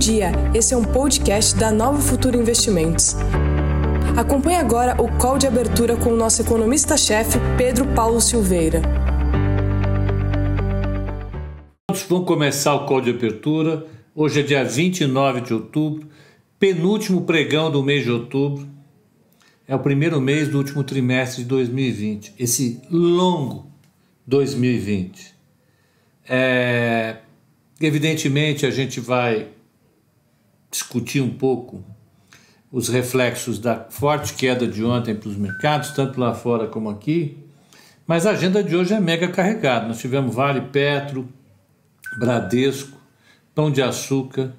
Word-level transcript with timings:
dia, 0.00 0.32
esse 0.54 0.72
é 0.72 0.76
um 0.78 0.82
podcast 0.82 1.54
da 1.54 1.70
Nova 1.70 2.00
Futuro 2.00 2.40
Investimentos. 2.40 3.16
Acompanhe 4.16 4.56
agora 4.56 4.98
o 4.98 5.14
call 5.18 5.36
de 5.36 5.46
abertura 5.46 5.94
com 5.94 6.14
o 6.14 6.16
nosso 6.16 6.40
economista-chefe, 6.40 7.38
Pedro 7.58 7.86
Paulo 7.88 8.18
Silveira. 8.18 8.80
Vamos 12.08 12.26
começar 12.26 12.74
o 12.76 12.86
call 12.86 13.02
de 13.02 13.10
abertura. 13.10 13.86
Hoje 14.14 14.40
é 14.40 14.42
dia 14.42 14.64
29 14.64 15.42
de 15.42 15.52
outubro, 15.52 16.08
penúltimo 16.58 17.26
pregão 17.26 17.70
do 17.70 17.82
mês 17.82 18.02
de 18.02 18.10
outubro. 18.10 18.66
É 19.68 19.76
o 19.76 19.80
primeiro 19.80 20.18
mês 20.18 20.48
do 20.48 20.56
último 20.56 20.82
trimestre 20.82 21.42
de 21.42 21.48
2020, 21.50 22.36
esse 22.38 22.80
longo 22.90 23.66
2020. 24.26 25.34
É, 26.26 27.18
evidentemente, 27.78 28.64
a 28.64 28.70
gente 28.70 28.98
vai 28.98 29.59
discutir 30.70 31.20
um 31.20 31.30
pouco 31.30 31.84
os 32.70 32.88
reflexos 32.88 33.58
da 33.58 33.86
forte 33.90 34.34
queda 34.34 34.66
de 34.66 34.84
ontem 34.84 35.14
para 35.14 35.28
os 35.28 35.36
mercados, 35.36 35.90
tanto 35.90 36.20
lá 36.20 36.32
fora 36.32 36.68
como 36.68 36.88
aqui. 36.88 37.36
Mas 38.06 38.26
a 38.26 38.30
agenda 38.30 38.62
de 38.62 38.76
hoje 38.76 38.94
é 38.94 39.00
mega 39.00 39.28
carregada. 39.28 39.86
Nós 39.86 39.98
tivemos 39.98 40.34
Vale 40.34 40.60
Petro, 40.60 41.28
Bradesco, 42.18 42.96
Pão 43.54 43.70
de 43.70 43.82
Açúcar. 43.82 44.52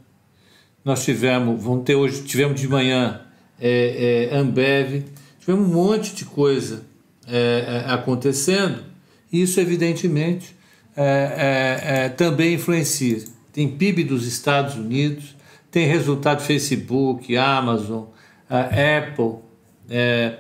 Nós 0.84 1.04
tivemos, 1.04 1.62
vamos 1.62 1.84
ter 1.84 1.96
hoje, 1.96 2.24
tivemos 2.24 2.60
de 2.60 2.68
manhã 2.68 3.22
é, 3.60 4.30
é, 4.32 4.38
Ambev. 4.38 5.06
Tivemos 5.40 5.70
um 5.70 5.74
monte 5.74 6.16
de 6.16 6.26
coisa 6.26 6.84
é, 7.28 7.84
é 7.88 7.92
acontecendo. 7.92 8.84
E 9.32 9.42
isso, 9.42 9.60
evidentemente, 9.60 10.56
é, 10.96 11.82
é, 11.84 12.10
também 12.10 12.56
influencia. 12.56 13.24
Tem 13.54 13.68
PIB 13.68 14.04
dos 14.04 14.26
Estados 14.26 14.76
Unidos, 14.76 15.36
tem 15.72 15.88
resultado 15.88 16.42
Facebook, 16.42 17.36
Amazon, 17.38 18.04
Apple, 18.50 19.36
é, 19.90 20.40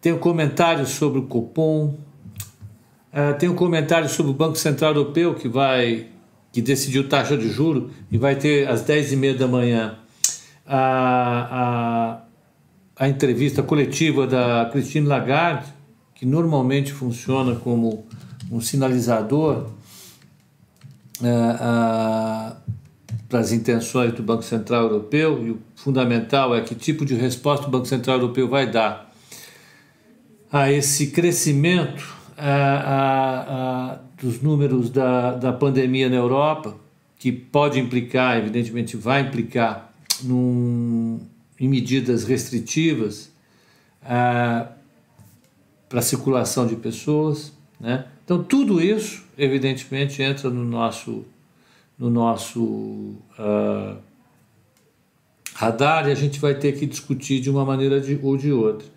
tem 0.00 0.12
um 0.12 0.18
comentário 0.18 0.86
sobre 0.86 1.18
o 1.18 1.22
Copom, 1.22 1.94
é, 3.12 3.32
tem 3.32 3.48
um 3.48 3.54
comentário 3.54 4.08
sobre 4.08 4.32
o 4.32 4.34
Banco 4.34 4.56
Central 4.56 4.94
Europeu 4.94 5.34
que 5.34 5.48
vai 5.48 6.08
que 6.52 6.60
decidiu 6.60 7.08
taxa 7.08 7.36
de 7.36 7.48
juro 7.48 7.90
e 8.10 8.18
vai 8.18 8.36
ter 8.36 8.68
às 8.68 8.82
10 8.82 9.12
e 9.12 9.16
meia 9.16 9.34
da 9.34 9.48
manhã 9.48 9.96
a, 10.66 12.18
a, 12.98 13.04
a 13.04 13.08
entrevista 13.08 13.62
coletiva 13.62 14.26
da 14.26 14.68
Christine 14.70 15.06
Lagarde, 15.06 15.66
que 16.14 16.26
normalmente 16.26 16.92
funciona 16.92 17.54
como 17.54 18.06
um 18.50 18.60
sinalizador 18.60 19.70
uh, 21.20 21.24
uh, 21.24 22.56
para 23.32 23.40
as 23.40 23.50
intenções 23.50 24.12
do 24.12 24.22
Banco 24.22 24.42
Central 24.42 24.82
Europeu, 24.82 25.42
e 25.42 25.52
o 25.52 25.58
fundamental 25.74 26.54
é 26.54 26.60
que 26.60 26.74
tipo 26.74 27.02
de 27.02 27.14
resposta 27.14 27.66
o 27.66 27.70
Banco 27.70 27.86
Central 27.86 28.18
Europeu 28.18 28.46
vai 28.46 28.70
dar 28.70 29.10
a 30.52 30.70
esse 30.70 31.06
crescimento 31.06 32.14
uh, 32.36 33.98
dos 34.22 34.42
números 34.42 34.90
da, 34.90 35.32
da 35.32 35.50
pandemia 35.50 36.10
na 36.10 36.16
Europa, 36.16 36.76
que 37.18 37.32
pode 37.32 37.80
implicar, 37.80 38.36
evidentemente 38.36 38.98
vai 38.98 39.22
implicar, 39.22 39.94
num, 40.22 41.18
em 41.58 41.68
medidas 41.68 42.24
restritivas 42.24 43.32
para 44.02 46.00
a 46.00 46.02
circulação 46.02 46.66
de 46.66 46.76
pessoas. 46.76 47.50
Né? 47.80 48.04
Então, 48.26 48.44
tudo 48.44 48.78
isso, 48.78 49.24
evidentemente, 49.38 50.22
entra 50.22 50.50
no 50.50 50.64
nosso 50.64 51.24
no 52.02 52.10
nosso 52.10 52.60
uh, 53.38 53.96
radar 55.54 56.08
e 56.08 56.10
a 56.10 56.16
gente 56.16 56.40
vai 56.40 56.52
ter 56.52 56.72
que 56.72 56.84
discutir 56.84 57.38
de 57.38 57.48
uma 57.48 57.64
maneira 57.64 58.00
de, 58.00 58.18
ou 58.20 58.36
de 58.36 58.50
outra. 58.50 58.88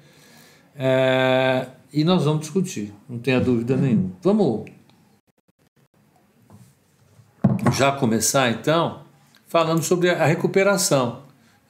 É, 0.75 1.67
e 1.93 2.03
nós 2.03 2.23
vamos 2.23 2.41
discutir, 2.41 2.91
não 3.07 3.19
tenha 3.19 3.39
dúvida 3.39 3.77
nenhuma. 3.77 4.09
Vamos 4.23 4.65
já 7.77 7.91
começar 7.91 8.49
então 8.49 9.01
falando 9.45 9.83
sobre 9.83 10.09
a 10.09 10.25
recuperação, 10.25 11.21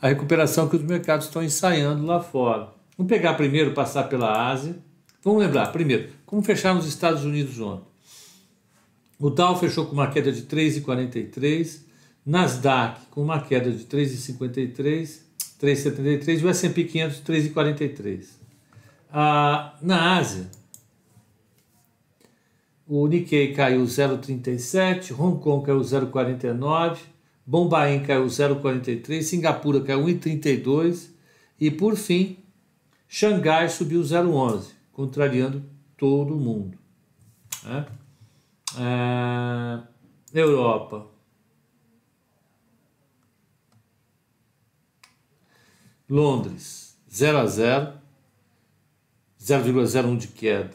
a 0.01 0.07
recuperação 0.07 0.69
que 0.69 0.78
os 0.78 0.84
mercados 0.84 1.25
estão 1.25 1.44
ensaiando 1.44 2.06
lá 2.06 2.22
fora. 2.22 2.69
Vamos 2.97 3.09
pegar 3.09 3.34
primeiro, 3.34 3.74
passar 3.74 4.03
pela 4.03 4.50
Ásia. 4.50 4.78
Vamos 5.22 5.41
lembrar, 5.41 5.69
primeiro, 5.74 6.12
como 6.25 6.41
fechar 6.41 6.74
nos 6.74 6.88
Estados 6.88 7.25
Unidos 7.25 7.59
ontem. 7.59 7.94
O 9.19 9.29
Dow 9.29 9.55
fechou 9.57 9.85
com 9.85 9.93
uma 9.93 10.09
queda 10.11 10.31
de 10.31 10.43
3,43, 10.43 11.81
Nasdaq 12.25 13.05
com 13.11 13.21
uma 13.21 13.39
queda 13.39 13.71
de 13.71 13.85
3,53, 13.85 15.19
3,73 15.61 16.41
e 16.41 16.45
o 16.45 16.49
S&P 16.49 16.83
500 16.83 17.21
3,43. 17.21 18.25
Ah, 19.11 19.77
na 19.81 20.17
Ásia, 20.17 20.49
o 22.87 23.07
Nikkei 23.07 23.53
caiu 23.53 23.83
0,37, 23.83 25.17
Hong 25.17 25.39
Kong 25.39 25.65
caiu 25.65 25.79
0,49, 25.79 26.97
Bombaim 27.45 28.03
caiu 28.03 28.25
0,43, 28.25 29.21
Singapura 29.21 29.79
caiu 29.81 30.05
1,32 30.05 31.09
e, 31.59 31.71
por 31.71 31.95
fim, 31.95 32.37
Xangai 33.07 33.69
subiu 33.69 34.01
0,11, 34.01 34.71
contrariando 34.91 35.63
todo 35.95 36.35
mundo. 36.35 36.77
Né? 37.63 37.85
É, 38.80 39.81
Europa. 40.34 41.08
Londres, 46.09 46.97
0 47.12 47.38
a 47.40 47.46
0, 47.47 47.94
0,01 49.41 50.18
de 50.18 50.28
queda. 50.28 50.74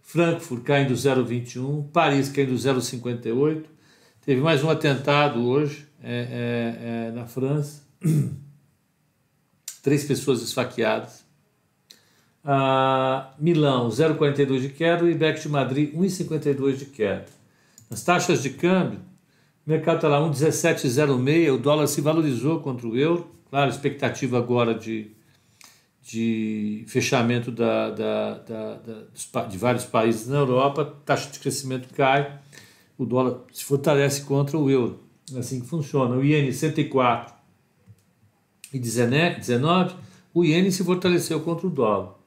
Frankfurt 0.00 0.64
caindo 0.64 0.94
0,21, 0.94 1.90
Paris 1.90 2.28
caindo 2.28 2.54
0,58. 2.54 3.64
Teve 4.24 4.40
mais 4.40 4.62
um 4.62 4.70
atentado 4.70 5.44
hoje 5.46 5.88
é, 6.02 6.12
é, 6.12 7.08
é, 7.08 7.10
na 7.12 7.26
França. 7.26 7.82
Três 9.82 10.04
pessoas 10.04 10.42
esfaqueadas. 10.42 11.24
Ah, 12.44 13.34
Milão, 13.38 13.88
0,42 13.88 14.60
de 14.60 14.68
queda, 14.70 15.08
e 15.08 15.12
IBEX 15.12 15.42
de 15.42 15.48
Madrid, 15.48 15.94
1,52 15.94 16.76
de 16.76 16.86
queda. 16.86 17.26
As 17.90 18.02
taxas 18.02 18.42
de 18.42 18.50
câmbio, 18.50 19.00
o 19.66 19.70
mercado 19.70 19.96
está 19.96 20.08
lá 20.08 20.20
1,1706, 20.20 21.52
o 21.52 21.58
dólar 21.58 21.86
se 21.86 22.00
valorizou 22.00 22.60
contra 22.60 22.86
o 22.86 22.96
euro, 22.96 23.30
claro, 23.50 23.70
expectativa 23.70 24.38
agora 24.38 24.74
de, 24.74 25.10
de 26.02 26.84
fechamento 26.88 27.50
da, 27.50 27.90
da, 27.90 28.34
da, 28.38 29.44
de 29.48 29.58
vários 29.58 29.84
países 29.84 30.26
na 30.26 30.38
Europa, 30.38 30.96
taxa 31.04 31.30
de 31.30 31.38
crescimento 31.38 31.92
cai, 31.94 32.40
o 32.96 33.04
dólar 33.04 33.40
se 33.52 33.64
fortalece 33.64 34.22
contra 34.22 34.56
o 34.56 34.70
euro. 34.70 35.00
É 35.34 35.38
assim 35.38 35.60
que 35.60 35.66
funciona. 35.66 36.16
O 36.16 36.24
iene 36.24 36.52
104 36.52 37.34
e 38.72 38.78
19, 38.78 39.94
o 40.34 40.44
iene 40.44 40.72
se 40.72 40.84
fortaleceu 40.84 41.40
contra 41.40 41.66
o 41.66 41.70
dólar. 41.70 42.19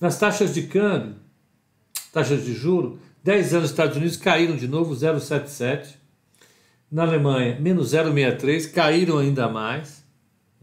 Nas 0.00 0.18
taxas 0.18 0.52
de 0.52 0.62
câmbio, 0.64 1.16
taxas 2.12 2.44
de 2.44 2.52
juro, 2.52 2.98
10 3.24 3.54
anos 3.54 3.62
nos 3.62 3.70
Estados 3.70 3.96
Unidos 3.96 4.16
caíram 4.16 4.54
de 4.54 4.68
novo 4.68 4.94
0,77. 4.94 5.94
Na 6.90 7.02
Alemanha, 7.02 7.58
menos 7.58 7.92
0,63, 7.92 8.70
caíram 8.72 9.18
ainda 9.18 9.48
mais. 9.48 10.04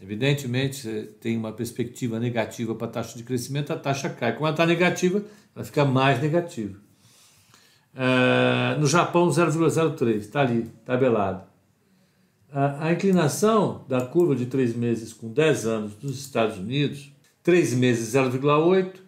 Evidentemente, 0.02 1.10
tem 1.20 1.36
uma 1.36 1.52
perspectiva 1.52 2.20
negativa 2.20 2.76
para 2.76 2.88
a 2.88 2.92
taxa 2.92 3.18
de 3.18 3.24
crescimento, 3.24 3.74
a 3.74 3.76
taxa 3.76 4.10
cai. 4.10 4.34
Como 4.34 4.46
ela 4.46 4.54
está 4.54 4.66
negativa, 4.66 5.24
ela 5.56 5.66
fica 5.66 5.84
mais 5.84 6.22
negativa. 6.22 6.78
Uh, 7.94 8.80
no 8.80 8.88
Japão, 8.88 9.30
0,03, 9.30 10.16
está 10.18 10.42
ali, 10.42 10.64
tabelado. 10.86 11.44
Uh, 12.50 12.80
a 12.82 12.92
inclinação 12.92 13.84
da 13.88 14.06
curva 14.06 14.36
de 14.36 14.46
3 14.46 14.76
meses 14.76 15.12
com 15.12 15.32
10 15.32 15.66
anos 15.66 15.96
dos 15.96 16.20
Estados 16.20 16.58
Unidos, 16.58 17.12
3 17.42 17.74
meses 17.74 18.14
0,8, 18.14 19.03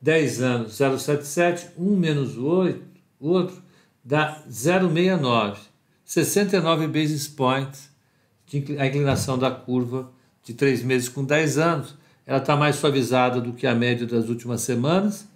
10 0.00 0.42
anos 0.42 0.72
0,77, 0.72 1.68
1 1.76 1.96
menos 1.96 2.36
o 2.36 2.46
8, 2.46 2.82
o 3.20 3.28
outro 3.30 3.62
dá 4.04 4.42
0,69, 4.48 5.56
69 6.04 6.86
basis 6.86 7.28
points 7.28 7.90
de 8.46 8.78
a 8.78 8.86
inclinação 8.86 9.38
da 9.38 9.50
curva 9.50 10.10
de 10.42 10.54
3 10.54 10.82
meses 10.82 11.08
com 11.08 11.24
10 11.24 11.58
anos. 11.58 11.94
Ela 12.24 12.38
está 12.38 12.56
mais 12.56 12.76
suavizada 12.76 13.40
do 13.40 13.52
que 13.52 13.66
a 13.66 13.74
média 13.74 14.06
das 14.06 14.28
últimas 14.28 14.60
semanas, 14.60 15.26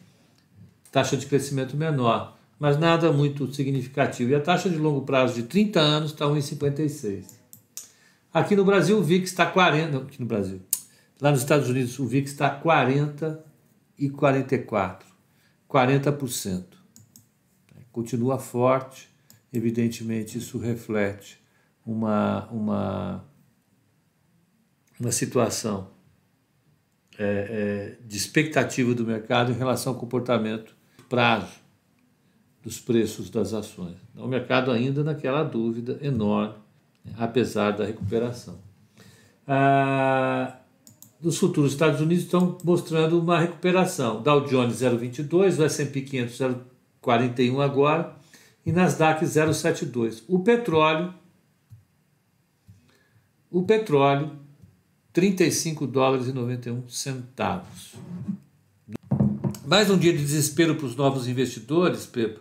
taxa 0.90 1.16
de 1.16 1.26
crescimento 1.26 1.76
menor, 1.76 2.36
mas 2.58 2.78
nada 2.78 3.10
muito 3.12 3.52
significativo. 3.52 4.30
E 4.30 4.34
a 4.34 4.40
taxa 4.40 4.70
de 4.70 4.76
longo 4.76 5.02
prazo 5.02 5.34
de 5.34 5.42
30 5.42 5.80
anos 5.80 6.12
está 6.12 6.26
1,56. 6.26 7.24
Aqui 8.32 8.54
no 8.54 8.64
Brasil 8.64 8.96
o 8.98 9.02
VIX 9.02 9.28
está 9.28 9.44
40, 9.44 9.98
aqui 9.98 10.20
no 10.20 10.26
Brasil. 10.26 10.60
Lá 11.20 11.30
nos 11.30 11.40
Estados 11.40 11.68
Unidos 11.68 11.98
o 11.98 12.06
VIX 12.06 12.30
está 12.30 12.48
40 12.48 13.51
e 13.98 14.10
44, 14.10 15.08
40%. 15.68 16.64
Continua 17.90 18.38
forte, 18.38 19.08
evidentemente 19.52 20.38
isso 20.38 20.58
reflete 20.58 21.38
uma, 21.84 22.48
uma 22.50 23.24
uma 25.02 25.10
situação 25.10 25.90
é, 27.18 27.96
é, 28.00 28.06
de 28.06 28.16
expectativa 28.16 28.94
do 28.94 29.04
mercado 29.04 29.50
em 29.50 29.54
relação 29.54 29.92
ao 29.92 29.98
comportamento 29.98 30.74
prazo 31.08 31.60
dos 32.62 32.78
preços 32.78 33.28
das 33.28 33.52
ações. 33.52 33.96
Então, 34.12 34.24
o 34.24 34.28
mercado 34.28 34.70
ainda 34.70 35.02
naquela 35.02 35.42
dúvida 35.42 35.98
enorme, 36.00 36.54
apesar 37.18 37.72
da 37.72 37.84
recuperação. 37.84 38.60
Ah, 39.46 40.60
os 41.22 41.38
futuros 41.38 41.70
dos 41.70 41.72
Estados 41.74 42.00
Unidos 42.00 42.24
estão 42.24 42.58
mostrando 42.64 43.18
uma 43.18 43.38
recuperação. 43.38 44.22
Dow 44.22 44.40
Jones 44.42 44.76
0,22, 44.76 45.58
o 45.58 45.64
S&P 45.64 46.00
500 46.02 46.38
0,41 47.02 47.60
agora 47.60 48.16
e 48.66 48.72
Nasdaq 48.72 49.24
0,72. 49.24 50.22
O 50.28 50.40
petróleo 50.40 51.14
o 53.50 53.62
petróleo 53.64 54.32
35 55.12 55.86
dólares 55.86 56.26
e 56.26 56.32
91 56.32 56.88
centavos. 56.88 57.94
Mais 59.66 59.90
um 59.90 59.98
dia 59.98 60.12
de 60.12 60.18
desespero 60.18 60.74
para 60.74 60.86
os 60.86 60.96
novos 60.96 61.28
investidores, 61.28 62.06
Pepe. 62.06 62.40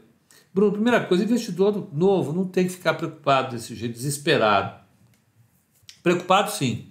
Bruno, 0.54 0.74
primeira 0.74 1.06
coisa, 1.06 1.24
investidor 1.24 1.90
novo 1.94 2.32
não 2.32 2.46
tem 2.46 2.66
que 2.66 2.74
ficar 2.74 2.94
preocupado 2.94 3.52
desse 3.52 3.76
jeito, 3.76 3.94
desesperado. 3.94 4.82
Preocupado 6.02 6.52
sim. 6.52 6.91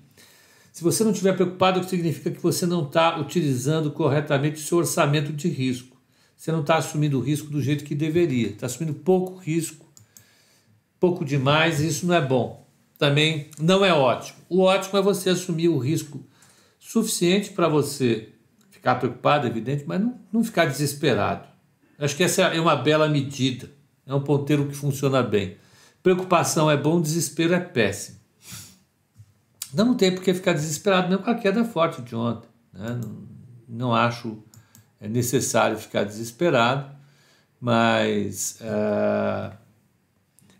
Se 0.72 0.84
você 0.84 1.02
não 1.02 1.10
estiver 1.10 1.34
preocupado, 1.34 1.86
significa 1.88 2.30
que 2.30 2.40
você 2.40 2.64
não 2.64 2.84
está 2.84 3.18
utilizando 3.18 3.90
corretamente 3.90 4.60
o 4.60 4.64
seu 4.64 4.78
orçamento 4.78 5.32
de 5.32 5.48
risco. 5.48 5.96
Você 6.36 6.52
não 6.52 6.60
está 6.60 6.76
assumindo 6.76 7.18
o 7.18 7.22
risco 7.22 7.50
do 7.50 7.60
jeito 7.60 7.84
que 7.84 7.94
deveria. 7.94 8.48
Está 8.48 8.66
assumindo 8.66 8.94
pouco 8.94 9.36
risco, 9.36 9.86
pouco 10.98 11.24
demais, 11.24 11.80
e 11.80 11.88
isso 11.88 12.06
não 12.06 12.14
é 12.14 12.20
bom. 12.20 12.66
Também 12.98 13.50
não 13.58 13.84
é 13.84 13.92
ótimo. 13.92 14.38
O 14.48 14.60
ótimo 14.60 14.98
é 14.98 15.02
você 15.02 15.30
assumir 15.30 15.68
o 15.68 15.78
risco 15.78 16.24
suficiente 16.78 17.50
para 17.50 17.68
você 17.68 18.30
ficar 18.70 18.94
preocupado, 18.94 19.46
evidente, 19.46 19.84
mas 19.86 20.00
não, 20.00 20.18
não 20.32 20.44
ficar 20.44 20.66
desesperado. 20.66 21.46
Acho 21.98 22.16
que 22.16 22.22
essa 22.22 22.42
é 22.42 22.60
uma 22.60 22.76
bela 22.76 23.08
medida. 23.08 23.70
É 24.06 24.14
um 24.14 24.22
ponteiro 24.22 24.66
que 24.66 24.74
funciona 24.74 25.22
bem. 25.22 25.58
Preocupação 26.02 26.70
é 26.70 26.76
bom, 26.76 27.00
desespero 27.00 27.52
é 27.52 27.60
péssimo. 27.60 28.19
Não, 29.72 29.94
tem 29.94 30.14
por 30.14 30.22
que 30.22 30.34
ficar 30.34 30.52
desesperado 30.52 31.08
mesmo 31.08 31.22
com 31.22 31.30
a 31.30 31.34
queda 31.34 31.64
forte 31.64 32.02
de 32.02 32.14
ontem. 32.14 32.48
Né? 32.72 33.00
Não, 33.00 33.28
não 33.68 33.94
acho 33.94 34.42
necessário 35.00 35.78
ficar 35.78 36.04
desesperado, 36.04 36.90
mas 37.60 38.58
uh, 38.60 39.56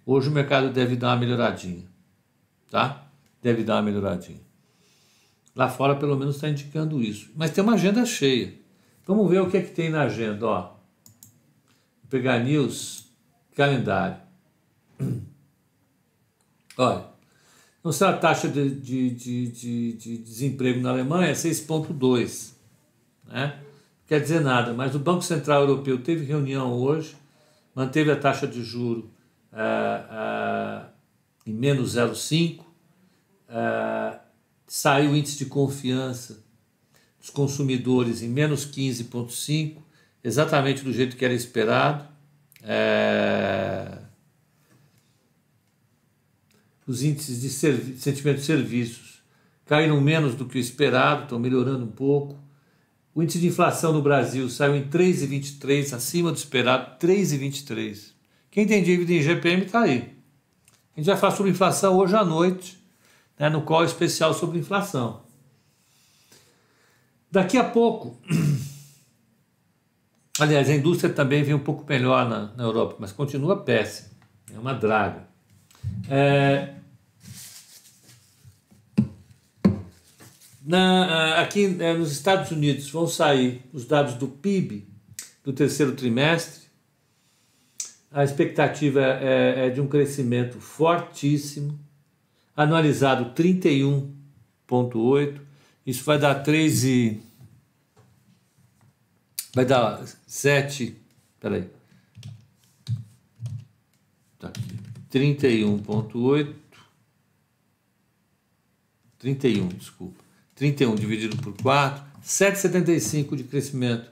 hoje 0.06 0.28
o 0.28 0.32
mercado 0.32 0.70
deve 0.72 0.96
dar 0.96 1.08
uma 1.08 1.16
melhoradinha. 1.16 1.84
Tá? 2.70 3.06
Deve 3.42 3.64
dar 3.64 3.76
uma 3.76 3.82
melhoradinha. 3.82 4.40
Lá 5.54 5.68
fora, 5.68 5.96
pelo 5.96 6.16
menos, 6.16 6.36
está 6.36 6.48
indicando 6.48 7.02
isso. 7.02 7.30
Mas 7.34 7.50
tem 7.50 7.62
uma 7.62 7.74
agenda 7.74 8.06
cheia. 8.06 8.54
Vamos 9.06 9.28
ver 9.28 9.40
o 9.40 9.50
que 9.50 9.56
é 9.56 9.62
que 9.62 9.72
tem 9.72 9.90
na 9.90 10.02
agenda. 10.02 10.46
Ó. 10.46 10.62
Vou 10.62 12.08
pegar 12.08 12.38
news, 12.38 13.10
calendário. 13.56 14.18
Olha, 16.78 17.09
não 17.82 17.92
sei 17.92 18.06
a 18.06 18.12
taxa 18.12 18.48
de, 18.48 18.70
de, 18.70 19.10
de, 19.10 19.46
de, 19.48 19.92
de 19.94 20.18
desemprego 20.18 20.80
na 20.80 20.90
Alemanha 20.90 21.30
é 21.30 21.32
6,2. 21.32 22.52
Né? 23.26 23.56
Não 23.56 24.06
quer 24.06 24.20
dizer 24.20 24.40
nada, 24.40 24.74
mas 24.74 24.94
o 24.94 24.98
Banco 24.98 25.22
Central 25.22 25.62
Europeu 25.62 26.02
teve 26.02 26.24
reunião 26.24 26.72
hoje, 26.74 27.16
manteve 27.74 28.10
a 28.10 28.16
taxa 28.16 28.46
de 28.46 28.62
juro 28.62 29.10
ah, 29.52 30.06
ah, 30.10 30.88
em 31.46 31.52
menos 31.52 31.96
0,5, 31.96 32.62
ah, 33.48 34.18
saiu 34.66 35.12
o 35.12 35.16
índice 35.16 35.38
de 35.38 35.46
confiança 35.46 36.44
dos 37.18 37.30
consumidores 37.30 38.22
em 38.22 38.28
menos 38.28 38.66
15,5, 38.66 39.76
exatamente 40.22 40.84
do 40.84 40.92
jeito 40.92 41.16
que 41.16 41.24
era 41.24 41.34
esperado. 41.34 42.08
Os 46.90 47.04
índices 47.04 47.40
de 47.40 47.48
sentimento 48.00 48.38
de 48.38 48.44
serviços 48.44 49.22
caíram 49.64 50.00
menos 50.00 50.34
do 50.34 50.44
que 50.44 50.58
o 50.58 50.60
esperado, 50.60 51.22
estão 51.22 51.38
melhorando 51.38 51.84
um 51.84 51.90
pouco. 51.90 52.36
O 53.14 53.22
índice 53.22 53.38
de 53.38 53.46
inflação 53.46 53.92
no 53.92 54.02
Brasil 54.02 54.48
saiu 54.48 54.74
em 54.74 54.88
3,23, 54.88 55.94
acima 55.94 56.32
do 56.32 56.36
esperado, 56.36 56.98
3,23. 56.98 58.10
Quem 58.50 58.66
tem 58.66 58.82
dívida 58.82 59.12
em 59.12 59.22
GPM 59.22 59.64
está 59.64 59.82
aí. 59.82 60.16
A 60.96 61.00
gente 61.00 61.06
vai 61.06 61.16
falar 61.16 61.36
sobre 61.36 61.52
inflação 61.52 61.96
hoje 61.96 62.16
à 62.16 62.24
noite, 62.24 62.76
né, 63.38 63.48
no 63.48 63.62
call 63.62 63.84
especial 63.84 64.34
sobre 64.34 64.58
inflação. 64.58 65.22
Daqui 67.30 67.56
a 67.56 67.62
pouco, 67.62 68.18
aliás, 70.40 70.68
a 70.68 70.74
indústria 70.74 71.12
também 71.12 71.44
vem 71.44 71.54
um 71.54 71.60
pouco 71.60 71.84
melhor 71.88 72.28
na, 72.28 72.52
na 72.56 72.64
Europa, 72.64 72.96
mas 72.98 73.12
continua 73.12 73.62
péssima, 73.62 74.10
é 74.52 74.58
uma 74.58 74.74
draga. 74.74 75.28
É, 76.08 76.79
na, 80.62 81.40
aqui 81.40 81.76
é, 81.80 81.94
nos 81.94 82.12
Estados 82.12 82.50
Unidos 82.50 82.90
vão 82.90 83.06
sair 83.06 83.62
os 83.72 83.86
dados 83.86 84.12
do 84.14 84.28
PIB 84.28 84.86
do 85.42 85.52
terceiro 85.52 85.94
trimestre. 85.94 86.68
A 88.10 88.24
expectativa 88.24 89.00
é, 89.00 89.66
é 89.66 89.70
de 89.70 89.80
um 89.80 89.86
crescimento 89.86 90.60
fortíssimo, 90.60 91.78
anualizado 92.56 93.32
31,8. 93.34 95.40
Isso 95.86 96.04
vai 96.04 96.18
dar 96.18 96.34
3 96.36 96.84
e. 96.84 97.22
Vai 99.54 99.64
dar 99.64 100.04
7. 100.26 100.96
Peraí. 101.40 101.68
Tá 104.38 104.48
aqui. 104.48 104.60
31,8. 105.10 106.54
31, 109.18 109.68
desculpa. 109.68 110.29
31 110.60 110.94
dividido 110.94 111.38
por 111.38 111.54
4, 111.62 112.04
7,75 112.22 113.34
de 113.34 113.44
crescimento. 113.44 114.10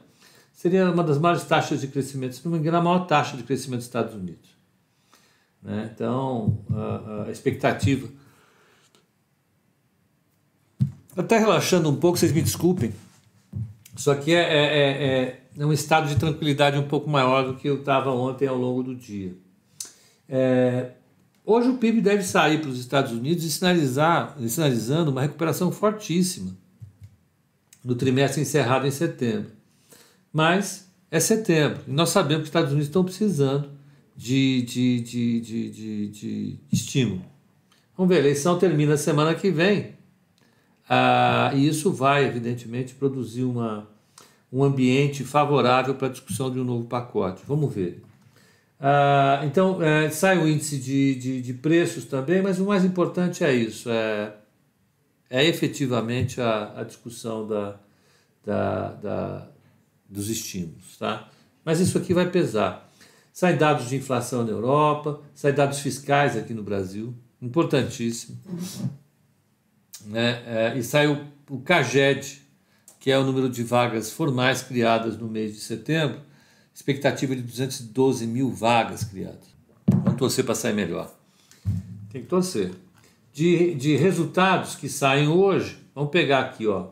Seria 0.54 0.90
uma 0.90 1.04
das 1.04 1.18
maiores 1.18 1.44
taxas 1.44 1.82
de 1.82 1.88
crescimento, 1.88 2.36
se 2.36 2.44
não 2.44 2.52
me 2.52 2.58
engano, 2.58 2.78
a 2.78 2.82
maior 2.82 3.06
taxa 3.06 3.36
de 3.36 3.42
crescimento 3.42 3.80
dos 3.80 3.86
Estados 3.86 4.14
Unidos. 4.14 4.48
Né? 5.62 5.90
Então, 5.94 6.58
a, 6.70 7.24
a 7.28 7.30
expectativa. 7.30 8.08
Até 11.14 11.36
relaxando 11.36 11.90
um 11.90 11.96
pouco, 11.96 12.16
vocês 12.16 12.32
me 12.32 12.40
desculpem, 12.40 12.94
só 13.94 14.14
que 14.14 14.32
é, 14.32 14.40
é, 14.40 14.78
é, 14.78 15.42
é 15.58 15.66
um 15.66 15.72
estado 15.72 16.08
de 16.08 16.16
tranquilidade 16.16 16.78
um 16.78 16.88
pouco 16.88 17.10
maior 17.10 17.44
do 17.44 17.56
que 17.56 17.68
eu 17.68 17.80
estava 17.80 18.10
ontem 18.10 18.48
ao 18.48 18.56
longo 18.56 18.82
do 18.82 18.96
dia. 18.96 19.36
É, 20.26 20.92
Hoje 21.50 21.70
o 21.70 21.78
PIB 21.78 22.02
deve 22.02 22.22
sair 22.24 22.60
para 22.60 22.68
os 22.68 22.78
Estados 22.78 23.10
Unidos 23.10 23.42
e 23.42 23.50
sinalizar, 23.50 24.36
sinalizando 24.46 25.10
uma 25.10 25.22
recuperação 25.22 25.72
fortíssima 25.72 26.54
no 27.82 27.94
trimestre 27.94 28.42
encerrado 28.42 28.86
em 28.86 28.90
setembro. 28.90 29.52
Mas 30.30 30.92
é 31.10 31.18
setembro 31.18 31.80
e 31.88 31.90
nós 31.90 32.10
sabemos 32.10 32.42
que 32.42 32.42
os 32.42 32.48
Estados 32.48 32.70
Unidos 32.70 32.88
estão 32.88 33.02
precisando 33.02 33.70
de, 34.14 34.60
de, 34.60 35.00
de, 35.00 35.40
de, 35.40 35.70
de, 35.70 36.08
de 36.08 36.60
estímulo. 36.70 37.24
Vamos 37.96 38.10
ver, 38.10 38.16
a 38.16 38.24
eleição 38.26 38.58
termina 38.58 38.98
semana 38.98 39.34
que 39.34 39.50
vem 39.50 39.94
ah, 40.86 41.50
e 41.54 41.66
isso 41.66 41.90
vai, 41.90 42.26
evidentemente, 42.26 42.94
produzir 42.94 43.44
uma, 43.44 43.88
um 44.52 44.62
ambiente 44.62 45.24
favorável 45.24 45.94
para 45.94 46.08
a 46.08 46.10
discussão 46.10 46.50
de 46.50 46.60
um 46.60 46.64
novo 46.64 46.84
pacote. 46.84 47.42
Vamos 47.46 47.74
ver. 47.74 48.02
Ah, 48.80 49.42
então, 49.44 49.82
é, 49.82 50.08
sai 50.10 50.38
o 50.38 50.46
índice 50.46 50.78
de, 50.78 51.14
de, 51.16 51.42
de, 51.42 51.54
preços 51.54 52.04
também, 52.04 52.40
mas 52.40 52.60
o 52.60 52.66
mais 52.66 52.84
importante 52.84 53.42
é 53.42 53.52
isso, 53.52 53.90
é, 53.90 54.34
é 55.28 55.44
efetivamente 55.44 56.40
a, 56.40 56.80
a 56.80 56.84
discussão 56.84 57.46
da, 57.46 57.80
da, 58.44 58.92
da, 58.92 59.48
dos 60.08 60.28
estímulos. 60.30 60.96
Tá? 60.96 61.28
Mas 61.64 61.80
isso 61.80 61.98
aqui 61.98 62.14
vai 62.14 62.30
pesar. 62.30 62.88
Sai 63.32 63.56
dados 63.56 63.88
de 63.88 63.96
inflação 63.96 64.44
na 64.44 64.50
Europa, 64.50 65.20
sai 65.34 65.52
dados 65.52 65.80
fiscais 65.80 66.36
aqui 66.36 66.54
no 66.54 66.62
Brasil, 66.62 67.14
importantíssimo. 67.42 68.38
Né? 70.06 70.42
É, 70.46 70.78
e 70.78 70.82
sai 70.84 71.08
o, 71.08 71.26
o 71.50 71.60
CAGED, 71.60 72.42
que 73.00 73.10
é 73.10 73.18
o 73.18 73.24
número 73.24 73.48
de 73.48 73.62
vagas 73.62 74.10
formais 74.10 74.62
criadas 74.62 75.16
no 75.16 75.28
mês 75.28 75.52
de 75.52 75.60
setembro, 75.60 76.20
expectativa 76.78 77.34
de 77.34 77.42
212 77.42 78.24
mil 78.24 78.50
vagas 78.52 79.02
criadas. 79.02 79.52
Vamos 79.90 80.14
torcer 80.14 80.44
para 80.44 80.54
sair 80.54 80.74
melhor. 80.74 81.12
Tem 82.08 82.22
que 82.22 82.28
torcer. 82.28 82.70
De, 83.32 83.74
de 83.74 83.96
resultados 83.96 84.76
que 84.76 84.88
saem 84.88 85.26
hoje, 85.26 85.76
vamos 85.92 86.10
pegar 86.12 86.38
aqui, 86.38 86.68
ó. 86.68 86.90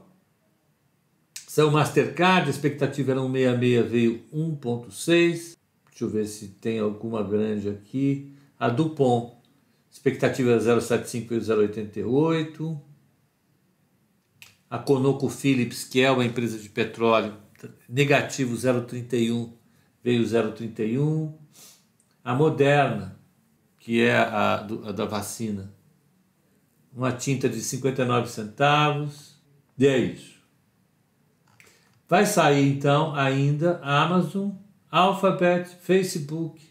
Saiu 1.46 1.68
o 1.68 1.72
Mastercard, 1.72 2.48
a 2.48 2.50
expectativa 2.50 3.12
era 3.12 3.20
166, 3.20 3.88
veio 3.88 4.24
1.6. 4.34 5.56
Deixa 5.88 6.04
eu 6.04 6.10
ver 6.10 6.26
se 6.26 6.48
tem 6.48 6.80
alguma 6.80 7.22
grande 7.22 7.68
aqui. 7.68 8.34
A 8.58 8.68
Dupont, 8.68 9.34
expectativa 9.88 10.50
era 10.50 10.60
0,75, 10.60 11.28
veio 11.28 11.40
0,88. 11.40 12.80
a 14.68 14.78
ConocoPhillips, 14.78 15.84
que 15.84 16.00
é 16.00 16.10
uma 16.10 16.24
empresa 16.24 16.58
de 16.58 16.68
petróleo, 16.68 17.34
negativo 17.88 18.56
0,31, 18.56 19.52
veio 20.06 20.22
0,31. 20.22 21.32
A 22.22 22.32
Moderna, 22.32 23.18
que 23.80 24.00
é 24.00 24.16
a, 24.16 24.54
a 24.54 24.92
da 24.92 25.04
vacina, 25.04 25.74
uma 26.94 27.10
tinta 27.10 27.48
de 27.48 27.60
59 27.60 28.28
centavos. 28.28 29.34
E 29.76 29.84
é 29.84 29.98
isso. 29.98 30.36
Vai 32.08 32.24
sair 32.24 32.68
então 32.68 33.16
ainda 33.16 33.80
Amazon, 33.82 34.50
Alphabet, 34.88 35.68
Facebook 35.80 36.62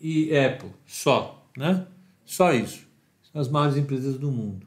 e 0.00 0.36
Apple. 0.36 0.70
Só, 0.86 1.44
né? 1.56 1.88
Só 2.24 2.52
isso. 2.52 2.86
São 3.32 3.40
as 3.40 3.48
maiores 3.48 3.76
empresas 3.76 4.16
do 4.16 4.30
mundo. 4.30 4.64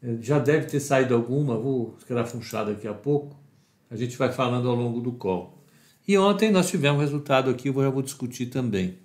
É, 0.00 0.16
já 0.20 0.38
deve 0.38 0.66
ter 0.66 0.78
saído 0.78 1.12
alguma, 1.12 1.58
vou 1.58 1.96
escarafunchar 1.98 2.66
daqui 2.66 2.86
a 2.86 2.94
pouco. 2.94 3.36
A 3.90 3.96
gente 3.96 4.16
vai 4.16 4.32
falando 4.32 4.68
ao 4.68 4.76
longo 4.76 5.00
do 5.00 5.10
call. 5.10 5.53
E 6.06 6.18
ontem 6.18 6.50
nós 6.50 6.68
tivemos 6.68 7.00
resultado 7.00 7.50
aqui, 7.50 7.68
eu 7.68 7.82
já 7.82 7.88
vou 7.88 8.02
discutir 8.02 8.46
também. 8.46 8.98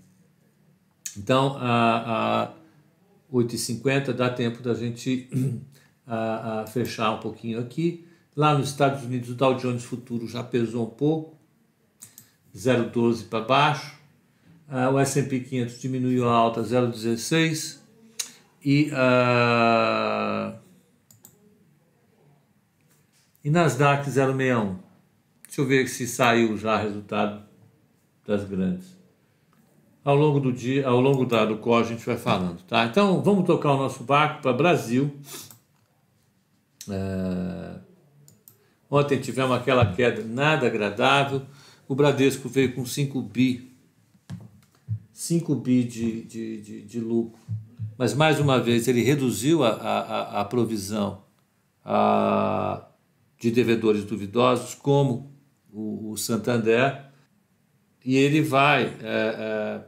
Então, 1.17 1.55
a, 1.57 2.43
a 2.43 2.53
8h50 3.33 4.13
dá 4.13 4.29
tempo 4.29 4.61
da 4.61 4.73
gente 4.73 5.29
a, 6.05 6.61
a 6.61 6.67
fechar 6.67 7.11
um 7.11 7.19
pouquinho 7.19 7.59
aqui. 7.59 8.05
Lá 8.35 8.57
nos 8.57 8.69
Estados 8.69 9.03
Unidos, 9.03 9.29
o 9.29 9.35
Dow 9.35 9.55
Jones 9.55 9.83
Futuro 9.83 10.27
já 10.27 10.43
pesou 10.43 10.87
um 10.87 10.89
pouco, 10.89 11.37
0,12 12.55 13.27
para 13.27 13.41
baixo. 13.41 13.97
O 14.93 14.99
S&P 14.99 15.39
500 15.39 15.79
diminuiu 15.79 16.29
a 16.29 16.31
alta 16.31 16.61
0,16 16.61 17.79
e 18.63 18.91
uh, 18.91 20.55
e 23.43 23.49
Nasdaq 23.49 24.09
061. 24.09 24.88
Deixa 25.59 25.73
eu 25.73 25.77
ver 25.77 25.89
se 25.89 26.07
saiu 26.07 26.55
já 26.55 26.77
resultado 26.77 27.43
das 28.25 28.45
grandes. 28.45 28.97
Ao 30.05 30.15
longo 30.15 30.39
do 30.39 30.53
dia, 30.53 30.87
ao 30.87 31.01
longo 31.01 31.25
da, 31.25 31.43
do 31.43 31.57
call 31.57 31.79
a 31.79 31.83
gente 31.83 32.05
vai 32.05 32.15
falando, 32.15 32.61
tá? 32.61 32.85
Então 32.85 33.21
vamos 33.21 33.45
tocar 33.45 33.73
o 33.73 33.77
nosso 33.77 34.01
barco 34.05 34.41
para 34.41 34.53
Brasil. 34.53 35.13
É... 36.89 37.77
Ontem 38.89 39.19
tivemos 39.19 39.57
aquela 39.57 39.85
queda 39.91 40.23
nada 40.23 40.65
agradável. 40.65 41.41
O 41.89 41.93
Bradesco 41.93 42.47
veio 42.47 42.73
com 42.73 42.85
5 42.85 43.21
bi, 43.21 43.69
5 45.11 45.55
bi 45.55 45.83
de, 45.83 46.23
de, 46.23 46.61
de, 46.61 46.81
de, 46.83 46.99
lucro. 47.01 47.37
Mas 47.97 48.13
mais 48.13 48.39
uma 48.39 48.61
vez 48.61 48.87
ele 48.87 49.03
reduziu 49.03 49.65
a, 49.65 49.71
a, 49.71 50.41
a 50.41 50.45
provisão 50.45 51.21
a, 51.83 52.87
de 53.37 53.51
devedores 53.51 54.05
duvidosos, 54.05 54.73
como 54.73 55.37
o, 55.71 56.11
o 56.11 56.17
Santander, 56.17 57.05
e 58.03 58.15
ele 58.15 58.41
vai 58.41 58.85
é, 58.85 58.91
é, 59.03 59.81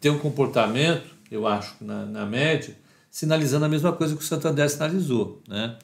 ter 0.00 0.10
um 0.10 0.18
comportamento, 0.18 1.14
eu 1.30 1.46
acho, 1.46 1.76
na, 1.80 2.04
na 2.04 2.26
média, 2.26 2.76
sinalizando 3.10 3.64
a 3.64 3.68
mesma 3.68 3.92
coisa 3.92 4.16
que 4.16 4.22
o 4.22 4.26
Santander 4.26 4.68
sinalizou. 4.68 5.42
Né? 5.46 5.78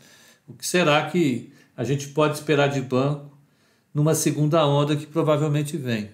O 0.47 0.55
que 0.55 0.67
será 0.67 1.09
que 1.11 1.53
a 1.77 1.85
gente 1.85 2.09
pode 2.09 2.35
esperar 2.35 2.69
de 2.69 2.81
banco 2.81 3.39
numa 3.93 4.15
segunda 4.15 4.67
onda 4.67 4.97
que 4.97 5.07
provavelmente 5.07 5.77
vem? 5.77 6.11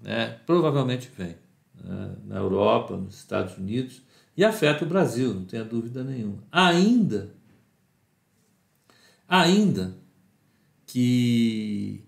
Né? 0.00 0.38
Provavelmente 0.46 1.10
vem. 1.16 1.36
Né? 1.82 2.16
Na 2.24 2.36
Europa, 2.36 2.96
nos 2.96 3.16
Estados 3.16 3.56
Unidos, 3.58 4.02
e 4.36 4.44
afeta 4.44 4.84
o 4.84 4.88
Brasil, 4.88 5.34
não 5.34 5.44
tenha 5.44 5.64
dúvida 5.64 6.02
nenhuma. 6.02 6.42
Ainda, 6.50 7.34
ainda 9.28 9.94
que 10.86 12.04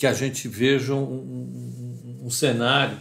que 0.00 0.06
a 0.06 0.14
gente 0.14 0.48
veja 0.48 0.94
um, 0.94 1.02
um, 1.02 2.20
um 2.22 2.30
cenário 2.30 2.96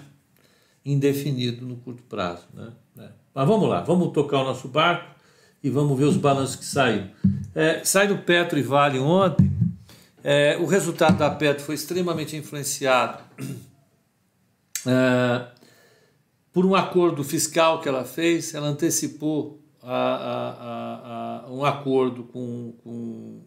indefinido 0.84 1.65
no 1.65 1.77
curto 1.77 2.03
prazo. 2.03 2.44
Né? 2.53 2.74
É. 2.98 3.08
Mas 3.34 3.48
vamos 3.48 3.70
lá, 3.70 3.79
vamos 3.79 4.12
tocar 4.12 4.41
o 4.41 4.44
nosso 4.44 4.68
barco 4.68 5.15
e 5.63 5.70
vamos 5.70 5.98
ver 5.98 6.03
os 6.03 6.18
balanços 6.18 6.58
que 6.58 6.65
saíram. 6.65 7.10
É, 7.56 7.86
sai 7.86 8.10
do 8.10 8.18
Petro 8.18 8.60
e 8.60 8.62
Vale 8.62 9.00
ontem, 9.00 9.50
é, 10.22 10.58
o 10.58 10.65
resultado 10.65 11.18
da 11.18 11.29
Petro 11.29 11.63
foi 11.63 11.75
extremamente 11.75 12.36
influenciado 12.36 13.24
é, 14.86 15.48
por 16.51 16.65
um 16.65 16.75
acordo 16.75 17.24
fiscal 17.24 17.79
que 17.79 17.88
ela 17.88 18.03
fez, 18.03 18.53
ela 18.53 18.68
antecipou 18.68 19.63
a, 19.82 19.96
a, 19.96 21.46
a, 21.46 21.50
um 21.50 21.63
acordo 21.63 22.25
com, 22.25 22.74
com, 22.84 23.41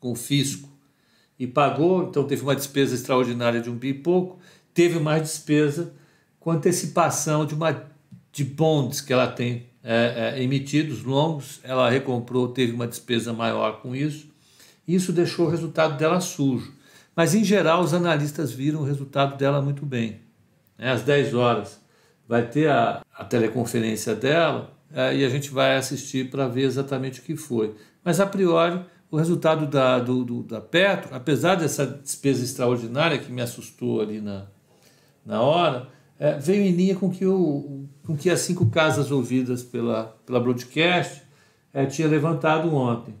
com 0.00 0.10
o 0.10 0.16
fisco 0.16 0.69
e 1.40 1.46
pagou, 1.46 2.02
então 2.04 2.24
teve 2.24 2.42
uma 2.42 2.54
despesa 2.54 2.94
extraordinária 2.94 3.62
de 3.62 3.70
um 3.70 3.74
bi 3.74 3.88
e 3.88 3.94
pouco, 3.94 4.38
teve 4.74 5.00
mais 5.00 5.22
despesa 5.22 5.90
com 6.38 6.50
antecipação 6.50 7.46
de 7.46 7.54
uma 7.54 7.88
de 8.30 8.44
bonds 8.44 9.00
que 9.00 9.10
ela 9.10 9.26
tem 9.26 9.66
é, 9.82 10.34
é, 10.36 10.42
emitidos 10.42 11.02
longos, 11.02 11.58
ela 11.64 11.88
recomprou, 11.88 12.48
teve 12.48 12.72
uma 12.72 12.86
despesa 12.86 13.32
maior 13.32 13.80
com 13.80 13.96
isso, 13.96 14.28
isso 14.86 15.14
deixou 15.14 15.46
o 15.46 15.50
resultado 15.50 15.96
dela 15.96 16.20
sujo. 16.20 16.74
Mas 17.16 17.34
em 17.34 17.42
geral 17.42 17.82
os 17.82 17.94
analistas 17.94 18.52
viram 18.52 18.80
o 18.80 18.84
resultado 18.84 19.38
dela 19.38 19.62
muito 19.62 19.86
bem. 19.86 20.20
É, 20.78 20.90
às 20.90 21.02
10 21.02 21.32
horas 21.32 21.80
vai 22.28 22.46
ter 22.46 22.68
a, 22.68 23.02
a 23.14 23.24
teleconferência 23.24 24.14
dela 24.14 24.70
é, 24.92 25.16
e 25.16 25.24
a 25.24 25.28
gente 25.30 25.50
vai 25.50 25.76
assistir 25.76 26.28
para 26.28 26.46
ver 26.46 26.64
exatamente 26.64 27.20
o 27.20 27.22
que 27.22 27.34
foi. 27.34 27.74
Mas 28.04 28.20
a 28.20 28.26
priori 28.26 28.80
o 29.10 29.16
resultado 29.16 29.66
da, 29.66 29.98
do, 29.98 30.24
do, 30.24 30.42
da 30.42 30.60
Petro, 30.60 31.14
apesar 31.14 31.56
dessa 31.56 31.86
despesa 31.86 32.44
extraordinária 32.44 33.18
que 33.18 33.32
me 33.32 33.42
assustou 33.42 34.00
ali 34.00 34.20
na, 34.20 34.46
na 35.26 35.42
hora, 35.42 35.88
é, 36.18 36.38
veio 36.38 36.62
em 36.62 36.70
linha 36.70 36.94
com 36.94 37.10
que, 37.10 37.26
o, 37.26 37.88
com 38.06 38.16
que 38.16 38.30
as 38.30 38.40
cinco 38.40 38.66
casas 38.70 39.10
ouvidas 39.10 39.62
pela, 39.62 40.16
pela 40.24 40.38
broadcast 40.38 41.22
é, 41.72 41.86
tinha 41.86 42.06
levantado 42.06 42.72
ontem. 42.74 43.14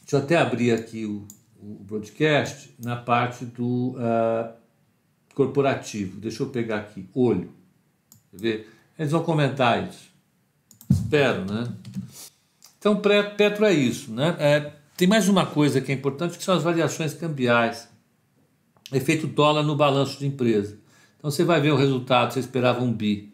Deixa 0.00 0.16
eu 0.16 0.20
até 0.20 0.36
abrir 0.36 0.72
aqui 0.72 1.04
o, 1.04 1.26
o 1.62 1.84
broadcast 1.84 2.74
na 2.82 2.96
parte 2.96 3.44
do 3.44 3.90
uh, 3.90 4.52
corporativo. 5.34 6.18
Deixa 6.18 6.42
eu 6.42 6.48
pegar 6.48 6.78
aqui, 6.78 7.08
olho. 7.14 7.52
Ver? 8.32 8.68
Eles 8.98 9.12
vão 9.12 9.22
comentar 9.22 9.88
isso. 9.88 10.10
Espero, 10.90 11.44
né? 11.44 11.72
Então, 12.78 13.00
Petro 13.00 13.64
é 13.64 13.72
isso, 13.72 14.10
né? 14.10 14.34
É, 14.38 14.72
tem 15.00 15.08
mais 15.08 15.30
uma 15.30 15.46
coisa 15.46 15.80
que 15.80 15.90
é 15.90 15.94
importante, 15.94 16.36
que 16.36 16.44
são 16.44 16.54
as 16.54 16.62
variações 16.62 17.14
cambiais. 17.14 17.88
Efeito 18.92 19.26
dólar 19.26 19.62
no 19.62 19.74
balanço 19.74 20.18
de 20.18 20.26
empresa. 20.26 20.78
Então 21.16 21.30
você 21.30 21.42
vai 21.42 21.58
ver 21.58 21.72
o 21.72 21.76
resultado, 21.76 22.34
você 22.34 22.40
esperava 22.40 22.84
um 22.84 22.92
bi, 22.92 23.32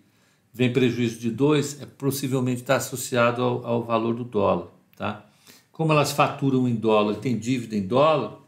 vem 0.54 0.72
prejuízo 0.72 1.18
de 1.18 1.28
2, 1.28 1.82
é 1.82 1.86
possivelmente 1.86 2.60
está 2.60 2.76
associado 2.76 3.42
ao, 3.42 3.66
ao, 3.66 3.82
valor 3.82 4.14
do 4.14 4.22
dólar. 4.22 4.68
Tá? 4.96 5.26
Como 5.72 5.90
elas 5.90 6.12
faturam 6.12 6.68
em 6.68 6.76
dólar, 6.76 7.16
tem 7.16 7.36
dívida 7.36 7.74
em 7.74 7.84
dólar, 7.84 8.38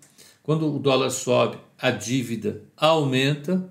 quando 0.41 0.73
o 0.73 0.79
dólar 0.79 1.11
sobe, 1.11 1.59
a 1.77 1.91
dívida 1.91 2.63
aumenta, 2.77 3.69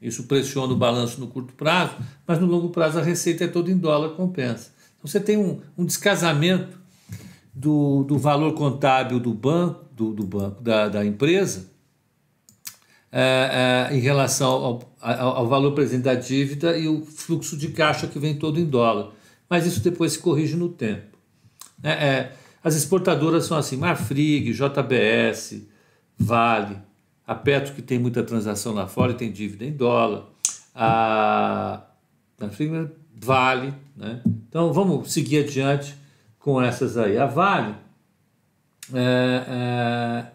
isso 0.00 0.24
pressiona 0.24 0.72
o 0.72 0.76
balanço 0.76 1.20
no 1.20 1.26
curto 1.26 1.52
prazo, 1.52 1.94
mas 2.26 2.40
no 2.40 2.46
longo 2.46 2.70
prazo 2.70 2.98
a 2.98 3.02
receita 3.02 3.44
é 3.44 3.48
toda 3.48 3.70
em 3.70 3.76
dólar, 3.76 4.14
compensa. 4.14 4.72
Então 4.96 5.06
você 5.10 5.20
tem 5.20 5.36
um, 5.36 5.60
um 5.76 5.84
descasamento 5.84 6.85
do, 7.56 8.04
do 8.04 8.18
valor 8.18 8.52
contábil 8.52 9.18
do 9.18 9.32
banco, 9.32 9.86
do, 9.90 10.12
do 10.12 10.24
banco 10.24 10.62
da, 10.62 10.90
da 10.90 11.06
empresa, 11.06 11.70
é, 13.10 13.88
é, 13.90 13.96
em 13.96 13.98
relação 13.98 14.50
ao, 14.50 14.94
ao, 15.00 15.36
ao, 15.38 15.48
valor 15.48 15.72
presente 15.72 16.02
da 16.02 16.14
dívida 16.14 16.76
e 16.76 16.86
o 16.86 17.06
fluxo 17.06 17.56
de 17.56 17.68
caixa 17.68 18.06
que 18.06 18.18
vem 18.18 18.38
todo 18.38 18.60
em 18.60 18.66
dólar. 18.66 19.12
Mas 19.48 19.64
isso 19.64 19.80
depois 19.80 20.12
se 20.12 20.18
corrige 20.18 20.54
no 20.54 20.68
tempo. 20.68 21.16
É, 21.82 21.90
é 21.92 22.32
as 22.62 22.74
exportadoras 22.74 23.46
são 23.46 23.56
assim, 23.56 23.76
Marfrig, 23.76 24.52
JBS, 24.52 25.62
Vale, 26.18 26.76
a 27.26 27.34
Petro 27.34 27.72
que 27.72 27.80
tem 27.80 27.98
muita 27.98 28.22
transação 28.22 28.74
lá 28.74 28.86
fora 28.86 29.12
e 29.12 29.14
tem 29.14 29.32
dívida 29.32 29.64
em 29.64 29.72
dólar, 29.72 30.26
a 30.74 31.84
Marfrig, 32.38 32.90
Vale, 33.14 33.72
né? 33.96 34.20
Então 34.26 34.72
vamos 34.72 35.10
seguir 35.10 35.44
adiante 35.44 35.96
com 36.46 36.62
essas 36.62 36.96
aí. 36.96 37.18
A 37.18 37.26
Vale, 37.26 37.74
é, 38.94 39.42
é, 39.48 40.26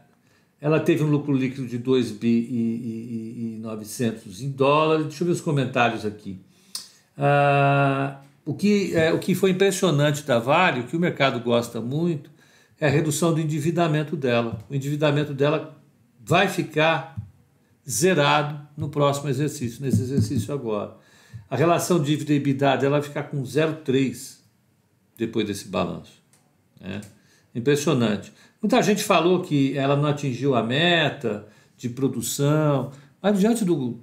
ela 0.59 0.77
teve 0.81 1.05
um 1.05 1.07
lucro 1.07 1.31
líquido 1.31 1.65
de 1.65 1.77
2 1.77 2.11
bi 2.11 2.27
e, 2.27 3.53
e, 3.53 3.55
e 3.55 3.59
900 3.61 4.41
em 4.41 4.51
dólares. 4.51 5.05
Deixa 5.05 5.23
eu 5.23 5.27
ver 5.27 5.31
os 5.31 5.39
comentários 5.39 6.05
aqui. 6.05 6.37
Ah, 7.17 8.17
o, 8.45 8.53
que, 8.53 8.93
é, 8.93 9.13
o 9.13 9.19
que 9.19 9.33
foi 9.33 9.51
impressionante 9.51 10.23
da 10.23 10.37
Vale, 10.37 10.81
o 10.81 10.83
que 10.83 10.97
o 10.97 10.99
mercado 10.99 11.39
gosta 11.39 11.79
muito, 11.79 12.29
é 12.77 12.87
a 12.87 12.89
redução 12.89 13.33
do 13.33 13.39
endividamento 13.39 14.17
dela. 14.17 14.59
O 14.69 14.75
endividamento 14.75 15.33
dela 15.33 15.81
vai 16.19 16.49
ficar 16.49 17.15
zerado 17.89 18.59
no 18.75 18.89
próximo 18.89 19.29
exercício, 19.29 19.81
nesse 19.81 20.01
exercício 20.01 20.53
agora. 20.53 20.93
A 21.49 21.55
relação 21.55 22.03
dívida-EBITDA 22.03 22.75
dela 22.75 22.99
vai 22.99 23.07
ficar 23.07 23.23
com 23.23 23.41
0,3 23.43 24.40
depois 25.21 25.45
desse 25.45 25.67
balanço. 25.67 26.19
Né? 26.79 26.99
Impressionante. 27.53 28.33
Muita 28.59 28.81
gente 28.81 29.03
falou 29.03 29.41
que 29.41 29.77
ela 29.77 29.95
não 29.95 30.09
atingiu 30.09 30.55
a 30.55 30.63
meta 30.63 31.47
de 31.77 31.89
produção, 31.89 32.91
mas 33.21 33.39
diante 33.39 33.63
do, 33.63 33.99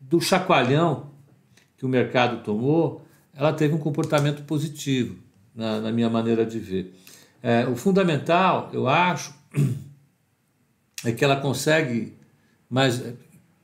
do 0.00 0.20
chacoalhão 0.20 1.10
que 1.76 1.84
o 1.84 1.88
mercado 1.88 2.42
tomou, 2.44 3.04
ela 3.34 3.52
teve 3.52 3.74
um 3.74 3.78
comportamento 3.78 4.44
positivo, 4.44 5.16
na, 5.54 5.80
na 5.80 5.92
minha 5.92 6.08
maneira 6.08 6.46
de 6.46 6.60
ver. 6.60 6.94
É, 7.42 7.66
o 7.66 7.74
fundamental, 7.74 8.70
eu 8.72 8.86
acho, 8.86 9.34
é 11.04 11.10
que 11.10 11.24
ela 11.24 11.36
consegue, 11.36 12.16
mas 12.70 13.02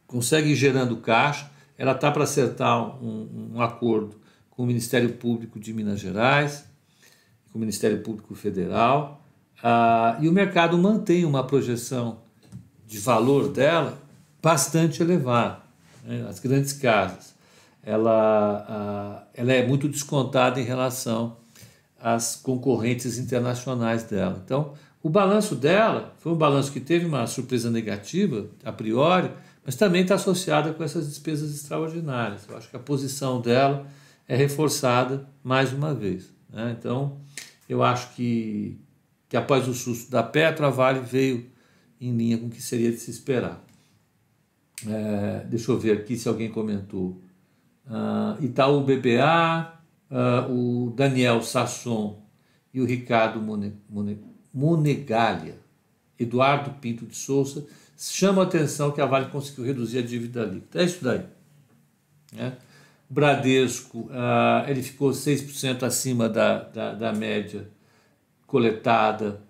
consegue 0.08 0.50
ir 0.50 0.56
gerando 0.56 0.96
caixa, 0.96 1.48
ela 1.78 1.92
está 1.92 2.10
para 2.10 2.24
acertar 2.24 3.00
um, 3.02 3.52
um 3.54 3.60
acordo 3.60 4.23
com 4.56 4.62
o 4.62 4.66
Ministério 4.66 5.12
Público 5.14 5.58
de 5.58 5.72
Minas 5.72 6.00
Gerais, 6.00 6.64
com 7.52 7.58
o 7.58 7.60
Ministério 7.60 8.00
Público 8.00 8.34
Federal, 8.34 9.22
ah, 9.62 10.16
e 10.20 10.28
o 10.28 10.32
mercado 10.32 10.76
mantém 10.76 11.24
uma 11.24 11.44
projeção 11.46 12.18
de 12.86 12.98
valor 12.98 13.48
dela 13.48 13.98
bastante 14.42 15.02
elevada. 15.02 15.58
Né? 16.04 16.26
As 16.28 16.38
grandes 16.38 16.72
casas, 16.72 17.34
ela, 17.82 18.66
ah, 18.68 19.22
ela 19.34 19.52
é 19.52 19.66
muito 19.66 19.88
descontada 19.88 20.60
em 20.60 20.64
relação 20.64 21.36
às 22.00 22.36
concorrentes 22.36 23.18
internacionais 23.18 24.04
dela. 24.04 24.40
Então, 24.44 24.74
o 25.02 25.08
balanço 25.08 25.54
dela 25.54 26.14
foi 26.18 26.32
um 26.32 26.36
balanço 26.36 26.72
que 26.72 26.80
teve 26.80 27.04
uma 27.06 27.26
surpresa 27.26 27.70
negativa, 27.70 28.46
a 28.64 28.72
priori, 28.72 29.30
mas 29.64 29.76
também 29.76 30.02
está 30.02 30.14
associada 30.14 30.72
com 30.72 30.84
essas 30.84 31.08
despesas 31.08 31.54
extraordinárias. 31.54 32.46
Eu 32.48 32.56
acho 32.56 32.68
que 32.68 32.76
a 32.76 32.80
posição 32.80 33.40
dela 33.40 33.86
é 34.28 34.36
reforçada 34.36 35.28
mais 35.42 35.72
uma 35.72 35.94
vez. 35.94 36.32
Né? 36.50 36.76
Então, 36.78 37.18
eu 37.68 37.82
acho 37.82 38.14
que, 38.14 38.78
que 39.28 39.36
após 39.36 39.68
o 39.68 39.74
susto 39.74 40.10
da 40.10 40.22
Petro, 40.22 40.66
a 40.66 40.70
Vale 40.70 41.00
veio 41.00 41.46
em 42.00 42.16
linha 42.16 42.38
com 42.38 42.46
o 42.46 42.50
que 42.50 42.62
seria 42.62 42.90
de 42.90 42.98
se 42.98 43.10
esperar. 43.10 43.62
É, 44.86 45.44
deixa 45.46 45.70
eu 45.70 45.78
ver 45.78 45.98
aqui 45.98 46.16
se 46.16 46.28
alguém 46.28 46.50
comentou. 46.50 47.20
Uh, 47.86 48.42
Itaú 48.42 48.80
BBA, 48.82 49.74
ah, 50.10 50.46
o 50.48 50.92
Daniel 50.96 51.42
Sasson 51.42 52.22
e 52.72 52.80
o 52.80 52.86
Ricardo 52.86 53.40
Monegalha, 54.52 55.56
Eduardo 56.18 56.70
Pinto 56.80 57.04
de 57.04 57.16
Souza, 57.16 57.66
chamam 57.98 58.42
a 58.42 58.46
atenção 58.46 58.92
que 58.92 59.00
a 59.00 59.06
Vale 59.06 59.26
conseguiu 59.30 59.64
reduzir 59.64 59.98
a 59.98 60.02
dívida 60.02 60.44
líquida. 60.44 60.82
É 60.82 60.84
isso 60.84 61.02
daí. 61.02 61.24
Né? 62.32 62.56
Bradesco 63.08 64.00
uh, 64.00 64.68
ele 64.68 64.82
ficou 64.82 65.10
6% 65.10 65.82
acima 65.82 66.28
da, 66.28 66.62
da, 66.62 66.94
da, 66.94 67.12
média 67.12 67.70
coletada 68.46 69.42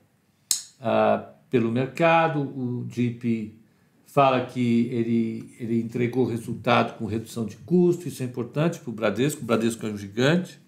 uh, 0.80 1.26
pelo 1.48 1.70
mercado. 1.70 2.40
O 2.40 2.84
JP 2.86 3.58
fala 4.06 4.44
que 4.44 4.88
ele, 4.90 5.54
ele 5.58 5.80
entregou 5.80 6.26
resultado 6.26 6.98
com 6.98 7.06
redução 7.06 7.46
de 7.46 7.56
custo, 7.56 8.08
isso 8.08 8.22
é 8.22 8.26
importante 8.26 8.80
para 8.80 8.90
o 8.90 8.92
Bradesco. 8.92 9.42
O 9.42 9.44
Bradesco 9.44 9.86
é 9.86 9.90
um 9.90 9.96
gigante 9.96 10.60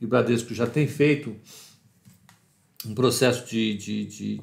e 0.00 0.04
o 0.04 0.08
Bradesco 0.08 0.54
já 0.54 0.66
tem 0.66 0.86
feito 0.86 1.36
um 2.86 2.94
processo 2.94 3.46
de, 3.46 3.76
de, 3.76 4.04
de 4.06 4.42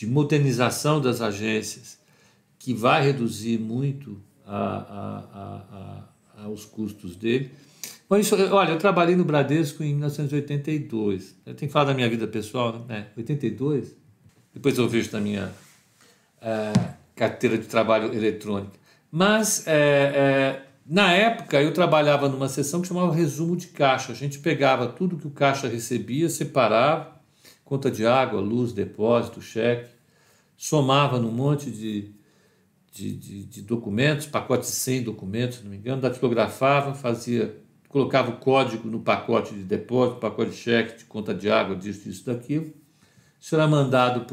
de 0.00 0.06
modernização 0.06 0.98
das 0.98 1.20
agências, 1.20 1.99
que 2.60 2.74
vai 2.74 3.02
reduzir 3.02 3.58
muito 3.58 4.20
a, 4.46 6.04
a, 6.36 6.44
a, 6.44 6.48
os 6.48 6.66
custos 6.66 7.16
dele. 7.16 7.50
Bom, 8.08 8.18
isso, 8.18 8.36
olha, 8.52 8.72
eu 8.72 8.78
trabalhei 8.78 9.16
no 9.16 9.24
Bradesco 9.24 9.82
em 9.82 9.94
1982. 9.94 11.36
Eu 11.46 11.54
tenho 11.54 11.68
que 11.68 11.72
falar 11.72 11.86
da 11.86 11.94
minha 11.94 12.08
vida 12.08 12.28
pessoal, 12.28 12.84
né? 12.86 13.06
82? 13.16 13.96
Depois 14.52 14.76
eu 14.76 14.86
vejo 14.86 15.10
na 15.10 15.20
minha 15.20 15.50
é, 16.42 16.72
carteira 17.16 17.56
de 17.56 17.66
trabalho 17.66 18.12
eletrônica. 18.12 18.78
Mas, 19.10 19.66
é, 19.66 19.72
é, 19.74 20.62
na 20.86 21.12
época, 21.12 21.62
eu 21.62 21.72
trabalhava 21.72 22.28
numa 22.28 22.48
sessão 22.48 22.82
que 22.82 22.88
chamava 22.88 23.14
resumo 23.14 23.56
de 23.56 23.68
caixa. 23.68 24.12
A 24.12 24.14
gente 24.14 24.38
pegava 24.38 24.86
tudo 24.86 25.16
que 25.16 25.26
o 25.26 25.30
caixa 25.30 25.66
recebia, 25.66 26.28
separava, 26.28 27.18
conta 27.64 27.90
de 27.90 28.04
água, 28.04 28.38
luz, 28.38 28.72
depósito, 28.72 29.40
cheque, 29.40 29.88
somava 30.58 31.18
num 31.18 31.32
monte 31.32 31.70
de, 31.70 32.12
de, 33.00 33.14
de, 33.14 33.44
de 33.46 33.62
documentos, 33.62 34.26
pacote 34.26 34.66
100 34.66 35.04
documentos, 35.04 35.58
se 35.58 35.64
não 35.64 35.70
me 35.70 35.78
engano, 35.78 36.02
datilografava, 36.02 36.94
fazia, 36.94 37.58
colocava 37.88 38.30
o 38.30 38.36
código 38.36 38.86
no 38.88 39.00
pacote 39.00 39.54
de 39.54 39.62
depósito, 39.62 40.20
pacote 40.20 40.50
de 40.50 40.56
cheque, 40.56 40.98
de 40.98 41.04
conta 41.04 41.32
de 41.32 41.50
água, 41.50 41.74
disso, 41.74 42.04
disso, 42.04 42.26
daquilo. 42.26 42.72
Isso 43.40 43.54
era 43.54 43.66
mandado 43.66 44.26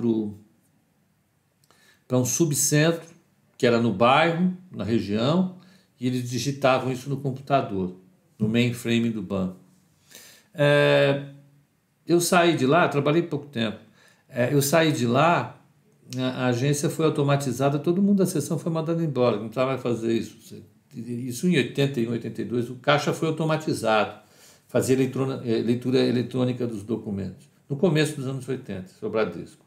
para 2.06 2.18
um 2.18 2.26
subcentro, 2.26 3.16
que 3.58 3.66
era 3.66 3.80
no 3.80 3.94
bairro, 3.94 4.56
na 4.70 4.84
região, 4.84 5.58
e 6.00 6.08
eles 6.08 6.30
digitavam 6.30 6.92
isso 6.92 7.10
no 7.10 7.18
computador, 7.18 7.96
no 8.38 8.50
mainframe 8.50 9.10
do 9.10 9.22
banco. 9.22 9.58
É, 10.54 11.24
eu 12.06 12.20
saí 12.20 12.56
de 12.56 12.66
lá, 12.66 12.88
trabalhei 12.90 13.22
pouco 13.22 13.46
tempo. 13.46 13.80
É, 14.28 14.54
eu 14.54 14.62
saí 14.62 14.92
de 14.92 15.08
lá, 15.08 15.57
a, 16.18 16.48
agência 16.48 16.90
foi 16.90 17.06
automatizada, 17.06 17.80
todo 17.80 18.02
mundo 18.02 18.20
da 18.20 18.26
sessão 18.26 18.58
foi 18.58 18.72
mandado 18.72 19.04
embora, 19.04 19.38
não 19.38 19.50
precisava 19.50 19.78
fazer 19.78 20.14
isso. 20.14 20.64
Isso 20.96 21.48
em 21.48 21.58
81, 21.58 22.12
82, 22.12 22.70
o 22.70 22.76
caixa 22.76 23.14
foi 23.14 23.28
automatizado, 23.28 24.20
fazia 24.68 24.96
leitura, 24.96 25.42
é, 25.46 25.58
leitura 25.62 26.00
eletrônica 26.00 26.66
dos 26.66 26.84
documentos. 26.84 27.48
No 27.70 27.76
começo 27.76 28.16
dos 28.16 28.28
anos 28.28 28.48
80, 28.48 28.86
o 29.02 29.10
Bradesco. 29.10 29.66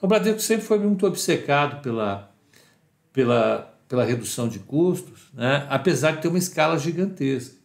O 0.00 0.06
Bradesco 0.06 0.40
sempre 0.40 0.66
foi 0.66 0.78
muito 0.78 1.06
obcecado 1.06 1.82
pela, 1.82 2.30
pela, 3.12 3.74
pela 3.88 4.04
redução 4.04 4.48
de 4.48 4.58
custos, 4.58 5.30
né? 5.32 5.66
apesar 5.70 6.12
de 6.12 6.22
ter 6.22 6.28
uma 6.28 6.38
escala 6.38 6.78
gigantesca. 6.78 7.56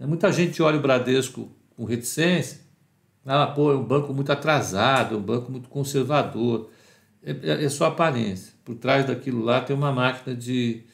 Muita 0.00 0.30
gente 0.30 0.62
olha 0.62 0.78
o 0.78 0.82
Bradesco 0.82 1.50
com 1.74 1.84
reticência, 1.84 2.60
ah, 3.24 3.46
pô, 3.48 3.72
é 3.72 3.74
um 3.74 3.82
banco 3.82 4.14
muito 4.14 4.30
atrasado, 4.30 5.16
é 5.16 5.18
um 5.18 5.22
banco 5.22 5.50
muito 5.50 5.68
conservador. 5.68 6.70
É, 7.26 7.32
é, 7.42 7.64
é 7.64 7.68
só 7.68 7.86
aparência. 7.86 8.54
Por 8.64 8.76
trás 8.76 9.04
daquilo 9.04 9.42
lá 9.42 9.60
tem 9.60 9.76
uma 9.76 9.92
máquina 9.92 10.34
de, 10.34 10.84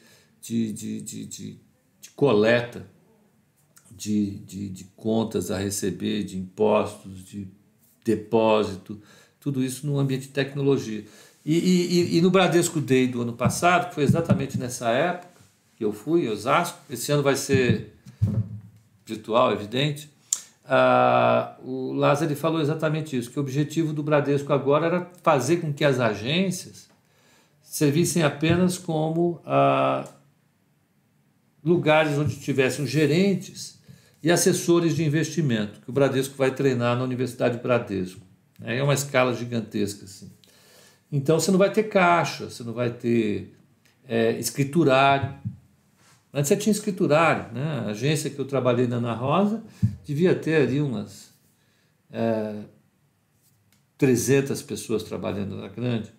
de, 0.41 0.73
de, 0.73 1.01
de, 1.01 1.25
de, 1.25 1.59
de 2.01 2.09
coleta 2.15 2.91
de, 3.95 4.39
de, 4.39 4.69
de 4.69 4.83
contas 4.95 5.51
a 5.51 5.57
receber, 5.57 6.23
de 6.23 6.37
impostos, 6.37 7.23
de 7.25 7.47
depósito, 8.03 8.99
tudo 9.39 9.63
isso 9.63 9.85
no 9.85 9.99
ambiente 9.99 10.23
de 10.23 10.33
tecnologia. 10.33 11.05
E, 11.45 11.57
e, 11.57 12.17
e, 12.17 12.21
no 12.21 12.31
Bradesco 12.31 12.79
Day 12.79 13.07
do 13.07 13.21
ano 13.21 13.33
passado, 13.33 13.89
que 13.89 13.95
foi 13.95 14.03
exatamente 14.03 14.57
nessa 14.57 14.89
época 14.89 15.33
que 15.75 15.83
eu 15.83 15.91
fui, 15.91 16.27
Osasco, 16.27 16.79
esse 16.89 17.11
ano 17.11 17.21
vai 17.21 17.35
ser 17.35 17.93
virtual, 19.05 19.51
evidente, 19.51 20.09
ah, 20.65 21.57
o 21.63 21.91
Lázaro 21.93 22.35
falou 22.35 22.61
exatamente 22.61 23.17
isso, 23.17 23.29
que 23.29 23.37
o 23.37 23.41
objetivo 23.41 23.93
do 23.93 24.01
Bradesco 24.01 24.53
agora 24.53 24.85
era 24.85 25.11
fazer 25.21 25.57
com 25.57 25.73
que 25.73 25.83
as 25.83 25.99
agências 25.99 26.89
servissem 27.61 28.23
apenas 28.23 28.77
como 28.77 29.41
ah, 29.45 30.07
lugares 31.63 32.17
onde 32.17 32.39
tivessem 32.39 32.85
gerentes 32.85 33.81
e 34.21 34.31
assessores 34.31 34.95
de 34.95 35.03
investimento, 35.03 35.81
que 35.81 35.89
o 35.89 35.93
Bradesco 35.93 36.35
vai 36.37 36.51
treinar 36.51 36.97
na 36.97 37.03
Universidade 37.03 37.57
Bradesco. 37.57 38.21
É 38.61 38.81
uma 38.81 38.93
escala 38.93 39.35
gigantesca. 39.35 40.05
Assim. 40.05 40.31
Então 41.11 41.39
você 41.39 41.51
não 41.51 41.57
vai 41.57 41.71
ter 41.71 41.83
caixa, 41.83 42.49
você 42.49 42.63
não 42.63 42.73
vai 42.73 42.89
ter 42.89 43.53
é, 44.07 44.31
escriturário, 44.39 45.35
Antes 46.33 46.47
você 46.47 46.57
tinha 46.57 46.71
escriturário, 46.71 47.53
né? 47.53 47.83
A 47.85 47.89
agência 47.89 48.29
que 48.29 48.39
eu 48.39 48.45
trabalhei 48.45 48.87
na 48.87 48.95
Ana 48.95 49.13
Rosa 49.13 49.63
devia 50.03 50.33
ter 50.33 50.63
ali 50.63 50.81
umas 50.81 51.31
é, 52.11 52.55
300 53.99 54.61
pessoas 54.63 55.03
trabalhando 55.03 55.55
na 55.55 55.67
grande. 55.67 56.11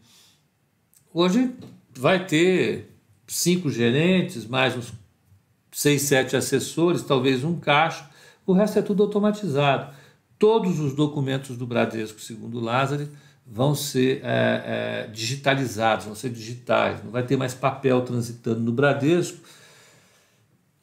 Hoje 1.12 1.52
vai 1.96 2.24
ter 2.24 2.94
cinco 3.26 3.68
gerentes, 3.68 4.46
mais 4.46 4.76
uns 4.76 4.92
seis, 5.72 6.02
sete 6.02 6.36
assessores, 6.36 7.02
talvez 7.02 7.42
um 7.42 7.58
caixa, 7.58 8.08
o 8.46 8.52
resto 8.52 8.78
é 8.78 8.82
tudo 8.82 9.02
automatizado. 9.02 9.92
Todos 10.38 10.78
os 10.78 10.94
documentos 10.94 11.56
do 11.56 11.66
Bradesco, 11.66 12.20
segundo 12.20 12.58
o 12.58 12.60
Lázaro, 12.60 13.08
vão 13.44 13.74
ser 13.74 14.20
é, 14.22 15.06
é, 15.06 15.10
digitalizados, 15.12 16.06
vão 16.06 16.14
ser 16.14 16.30
digitais, 16.30 17.02
não 17.02 17.10
vai 17.10 17.24
ter 17.24 17.36
mais 17.36 17.54
papel 17.54 18.02
transitando 18.02 18.60
no 18.60 18.72
Bradesco 18.72 19.38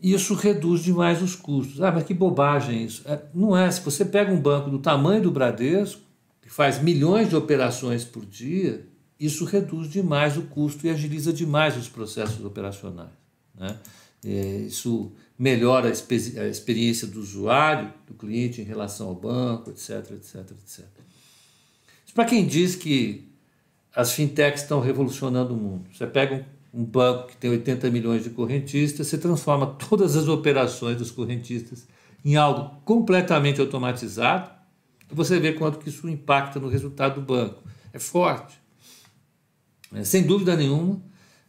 isso 0.02 0.34
reduz 0.34 0.82
demais 0.82 1.22
os 1.22 1.36
custos. 1.36 1.82
Ah, 1.82 1.92
mas 1.92 2.04
que 2.04 2.14
bobagem 2.14 2.84
isso. 2.84 3.04
É, 3.06 3.20
não 3.34 3.56
é. 3.56 3.70
Se 3.70 3.82
você 3.82 4.04
pega 4.04 4.32
um 4.32 4.40
banco 4.40 4.70
do 4.70 4.80
tamanho 4.80 5.22
do 5.22 5.32
Bradesco, 5.32 6.02
que 6.42 6.50
faz 6.50 6.82
milhões 6.82 7.30
de 7.30 7.36
operações 7.36 8.04
por 8.04 8.26
dia, 8.26 8.86
isso 9.20 9.46
reduz 9.46 9.90
demais 9.90 10.38
o 10.38 10.44
custo 10.44 10.88
e 10.88 10.90
agiliza 10.90 11.32
demais 11.32 11.78
os 11.78 11.88
processos 11.88 12.44
operacionais. 12.44 13.12
Né? 13.54 13.78
É, 14.26 14.58
isso 14.68 15.12
melhora 15.38 15.88
a, 15.88 15.92
a 16.42 16.48
experiência 16.48 17.08
do 17.08 17.20
usuário, 17.20 17.94
do 18.08 18.14
cliente 18.14 18.62
em 18.62 18.64
relação 18.64 19.08
ao 19.08 19.16
banco, 19.16 19.70
etc, 19.70 20.12
etc, 20.12 20.52
etc. 20.52 20.86
Para 22.14 22.26
quem 22.26 22.46
diz 22.46 22.76
que 22.76 23.30
as 23.96 24.12
fintechs 24.14 24.62
estão 24.64 24.80
revolucionando 24.80 25.54
o 25.54 25.58
mundo, 25.58 25.86
você 25.94 26.06
pega 26.08 26.36
um, 26.36 26.44
um 26.74 26.84
banco 26.86 27.28
que 27.28 27.38
tem 27.38 27.50
80 27.50 27.90
milhões 27.90 28.24
de 28.24 28.30
correntistas, 28.30 29.08
você 29.08 29.18
transforma 29.18 29.68
todas 29.90 30.16
as 30.16 30.28
operações 30.28 30.98
dos 30.98 31.12
correntistas 31.12 31.88
em 32.24 32.36
algo 32.36 32.82
completamente 32.86 33.60
automatizado, 33.60 34.50
você 35.10 35.40
vê 35.40 35.54
quanto 35.54 35.80
que 35.80 35.90
isso 35.90 36.08
impacta 36.08 36.60
no 36.60 36.70
resultado 36.70 37.16
do 37.16 37.22
banco. 37.22 37.62
É 37.92 38.00
forte. 38.00 38.62
É, 39.94 40.04
sem 40.06 40.24
dúvida 40.24 40.56
nenhuma, 40.56 41.02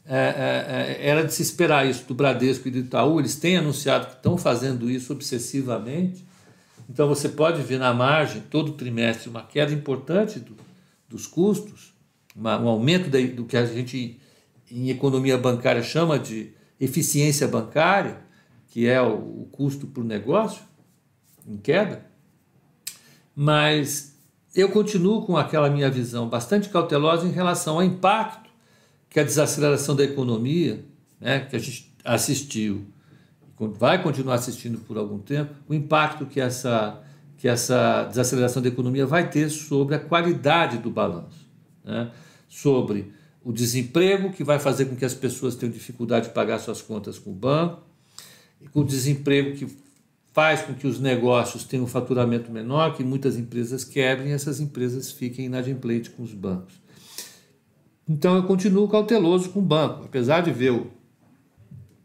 é, 0.05 0.17
é, 0.17 1.05
é, 1.05 1.09
era 1.09 1.25
de 1.25 1.33
se 1.33 1.43
esperar 1.43 1.89
isso 1.89 2.05
do 2.07 2.15
Bradesco 2.15 2.67
e 2.67 2.71
do 2.71 2.79
Itaú, 2.79 3.21
eles 3.21 3.37
têm 3.37 3.57
anunciado 3.57 4.07
que 4.07 4.15
estão 4.15 4.37
fazendo 4.37 4.91
isso 4.91 5.13
obsessivamente. 5.13 6.27
Então 6.91 7.07
você 7.07 7.29
pode 7.29 7.63
ver 7.63 7.79
na 7.79 7.95
margem, 7.95 8.43
todo 8.51 8.73
trimestre, 8.73 9.31
uma 9.31 9.43
queda 9.43 9.73
importante 9.73 10.41
do, 10.41 10.57
dos 11.09 11.27
custos, 11.27 11.95
uma, 12.35 12.59
um 12.59 12.67
aumento 12.67 13.09
da, 13.09 13.21
do 13.21 13.45
que 13.45 13.57
a 13.57 13.65
gente 13.65 14.19
em 14.73 14.89
economia 14.89 15.37
bancária 15.37 15.83
chama 15.83 16.19
de 16.19 16.53
eficiência 16.81 17.47
bancária, 17.47 18.19
que 18.69 18.89
é 18.89 19.01
o, 19.01 19.43
o 19.43 19.49
custo 19.53 19.87
por 19.87 20.03
negócio, 20.03 20.63
em 21.47 21.57
queda. 21.57 22.07
Mas 23.37 24.19
eu 24.55 24.71
continuo 24.71 25.25
com 25.27 25.37
aquela 25.37 25.69
minha 25.69 25.91
visão 25.91 26.29
bastante 26.29 26.69
cautelosa 26.69 27.27
em 27.27 27.31
relação 27.31 27.77
ao 27.77 27.83
impacto 27.83 28.51
que 29.09 29.21
a 29.21 29.25
desaceleração 29.25 29.95
da 29.95 30.05
economia, 30.05 30.85
né, 31.21 31.41
que 31.41 31.55
a 31.55 31.59
gente 31.59 31.95
assistiu, 32.03 32.87
vai 33.59 34.03
continuar 34.03 34.35
assistindo 34.35 34.79
por 34.79 34.97
algum 34.97 35.19
tempo, 35.19 35.55
o 35.69 35.75
impacto 35.75 36.27
que 36.27 36.41
essa, 36.41 37.01
que 37.37 37.47
essa 37.47 38.05
desaceleração 38.05 38.63
da 38.63 38.69
economia 38.69 39.07
vai 39.07 39.29
ter 39.29 39.51
sobre 39.51 39.95
a 39.95 40.01
qualidade 40.01 40.79
do 40.79 40.91
balanço, 40.91 41.47
né, 41.85 42.11
sobre 42.49 43.13
o 43.45 43.53
desemprego, 43.53 44.31
que 44.31 44.45
vai 44.45 44.59
fazer 44.59 44.87
com 44.87 44.97
que 44.97 45.05
as 45.05 45.15
pessoas 45.15 45.55
tenham 45.55 45.73
dificuldade 45.73 46.29
de 46.29 46.35
pagar 46.35 46.59
suas 46.59 46.81
contas 46.81 47.19
com 47.19 47.31
o 47.31 47.35
banco, 47.35 47.83
com 48.73 48.81
o 48.81 48.85
desemprego 48.85 49.57
que 49.57 49.67
faz 50.33 50.63
com 50.63 50.75
que 50.75 50.87
os 50.87 50.99
negócios 50.99 51.65
tenham 51.65 51.85
um 51.85 51.89
faturamento 51.89 52.51
menor, 52.51 52.97
que 52.97 53.05
muitas 53.05 53.37
empresas 53.37 53.85
quebrem 53.85 54.29
e 54.29 54.33
essas 54.33 54.61
empresas 54.61 55.11
fiquem 55.11 55.47
inadimplentes 55.47 56.11
com 56.11 56.23
os 56.23 56.33
bancos. 56.33 56.75
Então 58.09 58.37
eu 58.37 58.43
continuo 58.45 58.89
cauteloso 58.89 59.51
com 59.51 59.61
o 59.61 59.63
banco, 59.63 60.05
apesar 60.05 60.41
de 60.41 60.51
ver 60.51 60.73
o, 60.73 60.91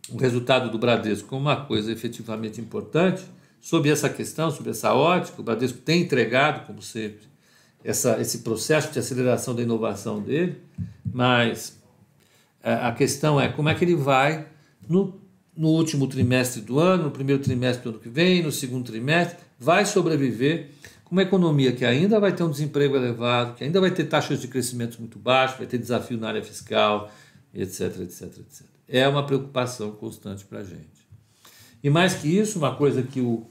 o 0.10 0.18
resultado 0.18 0.70
do 0.70 0.78
Bradesco 0.78 1.28
como 1.28 1.42
uma 1.42 1.66
coisa 1.66 1.92
efetivamente 1.92 2.60
importante, 2.60 3.24
sobre 3.60 3.90
essa 3.90 4.10
questão, 4.10 4.52
sobre 4.52 4.72
essa 4.72 4.94
ótica, 4.94 5.42
o 5.42 5.44
Bradesco 5.44 5.80
tem 5.80 6.04
entregado, 6.04 6.66
como 6.66 6.82
sempre, 6.82 7.28
essa, 7.84 8.20
esse 8.20 8.40
processo 8.40 8.92
de 8.92 9.00
aceleração 9.00 9.56
da 9.56 9.62
inovação 9.62 10.22
dele, 10.22 10.58
mas 11.12 11.80
a, 12.64 12.72
é, 12.72 12.88
a 12.88 12.92
questão 12.92 13.40
é 13.40 13.50
como 13.50 13.70
é 13.70 13.76
que 13.76 13.84
ele 13.84 13.96
vai, 13.96 14.48
no, 14.88 15.20
no 15.56 15.70
último 15.70 16.08
trimestre 16.08 16.62
do 16.62 16.80
ano, 16.80 17.06
no 17.06 17.12
primeiro 17.12 17.42
trimestre 17.42 17.84
do 17.84 17.90
ano 17.90 18.00
que 18.00 18.10
vem, 18.10 18.44
no 18.44 18.52
segundo 18.52 18.86
trimestre, 18.86 19.38
vai 19.60 19.86
sobreviver 19.86 20.70
com 21.04 21.16
uma 21.16 21.22
economia 21.22 21.72
que 21.72 21.86
ainda 21.86 22.20
vai 22.20 22.34
ter 22.34 22.44
um 22.44 22.52
desemprego 22.52 22.96
elevado, 22.96 23.56
que 23.56 23.64
ainda 23.64 23.80
vai 23.80 23.92
ter 23.92 24.04
taxas 24.06 24.42
de 24.42 24.48
crescimento 24.48 25.00
muito 25.00 25.18
baixas, 25.18 25.58
vai 25.58 25.68
ter 25.68 25.78
desafio 25.78 26.18
na 26.18 26.28
área 26.28 26.44
fiscal, 26.44 27.10
etc, 27.54 28.02
etc, 28.02 28.22
etc. 28.40 28.66
É 28.88 29.08
uma 29.08 29.26
preocupação 29.26 29.92
constante 29.92 30.44
para 30.46 30.60
a 30.60 30.64
gente. 30.64 31.08
E 31.82 31.90
mais 31.90 32.16
que 32.16 32.28
isso, 32.28 32.58
uma 32.58 32.76
coisa 32.76 33.02
que 33.04 33.22
o, 33.22 33.48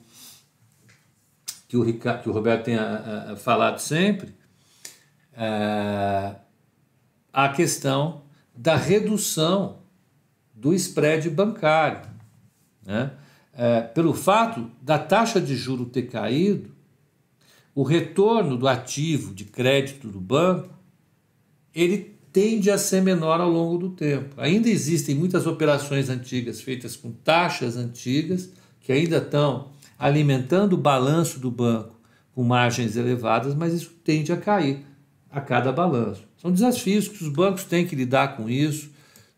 que 1.68 1.76
o, 1.76 1.82
Ricardo, 1.82 2.22
que 2.22 2.28
o 2.28 2.32
Roberto 2.32 2.64
tem 2.64 2.76
a, 2.76 3.32
a, 3.32 3.36
falado 3.36 3.78
sempre, 3.78 4.34
é 5.32 6.36
a 7.36 7.50
questão 7.50 8.22
da 8.54 8.76
redução 8.76 9.80
do 10.54 10.72
spread 10.72 11.28
bancário. 11.28 12.00
Né? 12.82 13.10
Pelo 13.92 14.14
fato 14.14 14.70
da 14.80 14.98
taxa 14.98 15.38
de 15.38 15.54
juro 15.54 15.84
ter 15.84 16.04
caído, 16.04 16.74
o 17.74 17.82
retorno 17.82 18.56
do 18.56 18.66
ativo 18.66 19.34
de 19.34 19.44
crédito 19.44 20.08
do 20.08 20.18
banco, 20.18 20.70
ele 21.74 22.16
tende 22.32 22.70
a 22.70 22.78
ser 22.78 23.02
menor 23.02 23.38
ao 23.38 23.50
longo 23.50 23.76
do 23.76 23.90
tempo. 23.90 24.40
Ainda 24.40 24.70
existem 24.70 25.14
muitas 25.14 25.46
operações 25.46 26.08
antigas 26.08 26.62
feitas 26.62 26.96
com 26.96 27.12
taxas 27.12 27.76
antigas 27.76 28.50
que 28.80 28.92
ainda 28.92 29.18
estão 29.18 29.72
alimentando 29.98 30.74
o 30.74 30.78
balanço 30.78 31.38
do 31.38 31.50
banco 31.50 31.98
com 32.34 32.42
margens 32.42 32.96
elevadas, 32.96 33.54
mas 33.54 33.72
isso 33.72 33.90
tende 34.04 34.30
a 34.32 34.36
cair 34.36 34.84
a 35.30 35.40
cada 35.40 35.72
balanço. 35.72 36.22
São 36.36 36.52
desafios 36.52 37.08
que 37.08 37.22
os 37.22 37.30
bancos 37.30 37.64
têm 37.64 37.86
que 37.86 37.96
lidar 37.96 38.36
com 38.36 38.48
isso. 38.48 38.90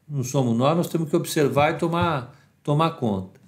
Não 0.08 0.24
somos 0.24 0.56
nós, 0.56 0.76
nós 0.76 0.88
temos 0.88 1.08
que 1.08 1.16
observar 1.16 1.74
e 1.74 1.78
tomar, 1.78 2.36
tomar 2.62 2.90
conta. 2.92 3.40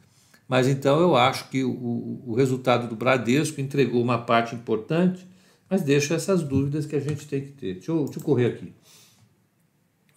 Mas 0.49 0.67
então 0.67 1.01
eu 1.01 1.17
acho 1.17 1.49
que 1.49 1.65
o, 1.65 2.23
o 2.27 2.35
resultado 2.35 2.89
do 2.89 2.97
Bradesco 2.97 3.61
entregou 3.61 4.03
uma 4.03 4.19
parte 4.19 4.55
importante, 4.55 5.27
mas 5.69 5.83
deixa 5.83 6.15
essas 6.15 6.43
dúvidas 6.43 6.87
que 6.87 6.97
a 6.97 7.01
gente 7.01 7.27
tem 7.27 7.41
que 7.41 7.53
ter. 7.53 7.75
Deixa 7.75 7.93
eu, 7.93 8.05
deixa 8.05 8.19
eu 8.19 8.25
correr 8.25 8.47
aqui. 8.47 8.73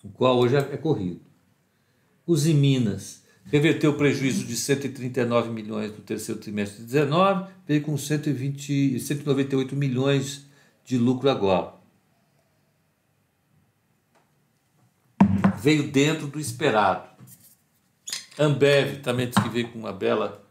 O 0.03 0.09
qual 0.09 0.37
hoje 0.37 0.55
é, 0.55 0.59
é 0.59 0.77
corrido. 0.77 1.21
Os 2.25 2.45
Minas 2.45 3.22
reverteu 3.45 3.91
o 3.91 3.95
prejuízo 3.95 4.45
de 4.45 4.55
139 4.55 5.49
milhões 5.49 5.91
no 5.91 5.97
terceiro 5.97 6.39
trimestre 6.39 6.79
de 6.79 6.85
19, 6.85 7.51
veio 7.67 7.81
com 7.81 7.97
120, 7.97 8.99
198 8.99 9.75
milhões 9.75 10.45
de 10.85 10.97
lucro 10.97 11.29
agora. 11.29 11.73
Veio 15.61 15.91
dentro 15.91 16.27
do 16.27 16.39
esperado. 16.39 17.07
Ambev 18.37 19.01
também 19.01 19.27
diz 19.27 19.41
que 19.41 19.49
veio 19.49 19.69
com 19.69 19.79
uma 19.79 19.93
bela 19.93 20.43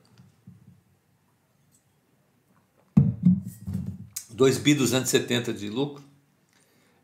2 4.31 4.59
bi 4.59 4.74
270 4.74 5.52
de 5.52 5.68
lucro. 5.68 6.02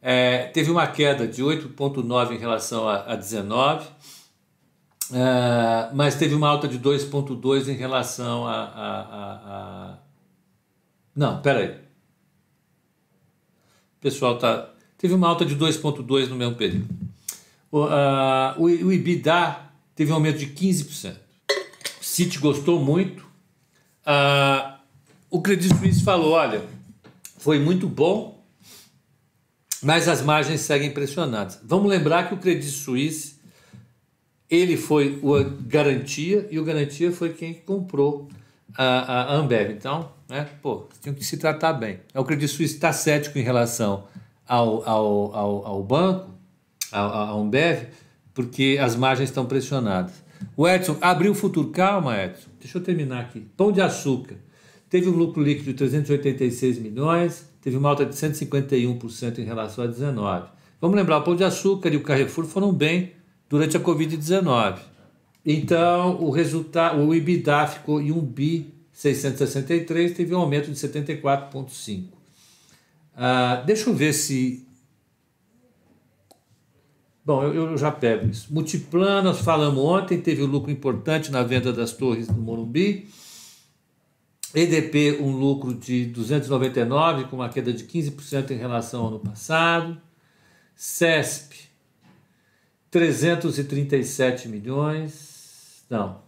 É, 0.00 0.46
teve 0.46 0.70
uma 0.70 0.86
queda 0.86 1.26
de 1.26 1.42
8,9 1.42 2.32
em 2.32 2.38
relação 2.38 2.88
a, 2.88 3.12
a 3.12 3.16
19, 3.16 3.88
é, 5.12 5.94
mas 5.94 6.14
teve 6.16 6.34
uma 6.34 6.48
alta 6.48 6.68
de 6.68 6.78
2,2 6.78 7.68
em 7.68 7.74
relação 7.74 8.46
a, 8.46 8.54
a, 8.54 9.00
a, 9.00 9.32
a. 9.92 9.98
Não, 11.14 11.40
peraí. 11.40 11.70
O 13.96 14.00
pessoal 14.00 14.38
tá. 14.38 14.70
Teve 14.96 15.14
uma 15.14 15.28
alta 15.28 15.44
de 15.44 15.56
2,2 15.56 16.28
no 16.28 16.36
mesmo 16.36 16.56
período. 16.56 16.88
O, 17.70 17.84
uh, 17.84 18.54
o, 18.58 18.92
IBIDA 18.92 19.60
teve 19.94 20.10
um 20.10 20.14
aumento 20.14 20.38
de 20.38 20.46
15%. 20.46 21.14
O 22.00 22.04
Citi 22.04 22.38
gostou 22.38 22.82
muito. 22.82 23.26
Ah, 24.04 24.80
o 25.30 25.40
Credit 25.42 25.76
Suisse 25.76 26.02
falou: 26.02 26.32
olha, 26.32 26.64
foi 27.38 27.58
muito 27.58 27.86
bom, 27.86 28.42
mas 29.82 30.08
as 30.08 30.22
margens 30.22 30.62
seguem 30.62 30.92
pressionadas. 30.92 31.60
Vamos 31.62 31.88
lembrar 31.88 32.28
que 32.28 32.34
o 32.34 32.38
Credit 32.38 32.70
Suisse 32.70 33.37
ele 34.50 34.76
foi 34.76 35.18
o 35.22 35.32
garantia 35.66 36.46
e 36.50 36.58
o 36.58 36.64
garantia 36.64 37.12
foi 37.12 37.30
quem 37.30 37.54
comprou 37.54 38.28
a, 38.76 39.32
a 39.32 39.34
Ambev. 39.34 39.70
Então, 39.70 40.10
né, 40.28 40.48
pô, 40.62 40.86
tinha 41.00 41.14
que 41.14 41.24
se 41.24 41.36
tratar 41.36 41.74
bem. 41.74 42.00
O 42.14 42.24
Credit 42.24 42.48
Suisse 42.48 42.74
está 42.74 42.92
cético 42.92 43.38
em 43.38 43.42
relação 43.42 44.04
ao, 44.46 44.88
ao, 44.88 45.34
ao, 45.34 45.66
ao 45.66 45.82
banco, 45.82 46.30
à 46.90 47.30
Ambev, 47.32 47.88
porque 48.32 48.78
as 48.80 48.96
margens 48.96 49.28
estão 49.28 49.44
pressionadas. 49.44 50.22
O 50.56 50.68
Edson 50.68 50.96
abriu 51.00 51.32
o 51.32 51.34
futuro. 51.34 51.68
Calma, 51.70 52.16
Edson. 52.22 52.48
Deixa 52.60 52.78
eu 52.78 52.82
terminar 52.82 53.20
aqui. 53.20 53.40
Pão 53.56 53.72
de 53.72 53.80
açúcar. 53.80 54.36
Teve 54.88 55.08
um 55.08 55.12
lucro 55.12 55.42
líquido 55.42 55.66
de 55.66 55.74
386 55.74 56.78
milhões, 56.78 57.46
teve 57.60 57.76
uma 57.76 57.90
alta 57.90 58.06
de 58.06 58.14
151% 58.14 59.38
em 59.38 59.44
relação 59.44 59.84
a 59.84 59.86
19. 59.86 60.48
Vamos 60.80 60.96
lembrar, 60.96 61.18
o 61.18 61.22
Pão 61.22 61.36
de 61.36 61.44
Açúcar 61.44 61.90
e 61.90 61.96
o 61.96 62.02
Carrefour 62.02 62.46
foram 62.46 62.72
bem 62.72 63.12
durante 63.48 63.76
a 63.76 63.80
Covid-19. 63.80 64.78
Então, 65.44 66.22
o 66.22 66.30
resultado, 66.30 67.00
o 67.00 67.14
EBITDA 67.14 67.66
ficou 67.66 68.00
em 68.00 68.12
1 68.12 68.20
bi 68.20 68.74
663, 68.92 70.16
teve 70.16 70.34
um 70.34 70.38
aumento 70.38 70.70
de 70.70 70.76
74,5. 70.76 72.04
Ah, 73.16 73.62
deixa 73.64 73.88
eu 73.88 73.94
ver 73.94 74.12
se 74.12 74.66
Bom, 77.28 77.42
eu, 77.42 77.72
eu, 77.72 77.76
já 77.76 77.90
pego 77.90 78.26
isso. 78.26 78.50
Multiplan, 78.50 79.20
nós 79.20 79.40
falamos 79.40 79.78
ontem, 79.84 80.18
teve 80.18 80.42
um 80.42 80.46
lucro 80.46 80.70
importante 80.70 81.30
na 81.30 81.42
venda 81.42 81.70
das 81.70 81.92
torres 81.92 82.26
do 82.26 82.40
Morumbi. 82.40 83.06
EDP, 84.54 85.18
um 85.20 85.36
lucro 85.36 85.74
de 85.74 86.06
299, 86.06 87.24
com 87.24 87.36
uma 87.36 87.50
queda 87.50 87.70
de 87.70 87.84
15% 87.84 88.50
em 88.52 88.56
relação 88.56 89.02
ao 89.02 89.08
ano 89.08 89.18
passado. 89.18 90.00
CESP, 90.74 91.67
337 92.90 94.48
milhões. 94.48 95.84
Não. 95.88 96.20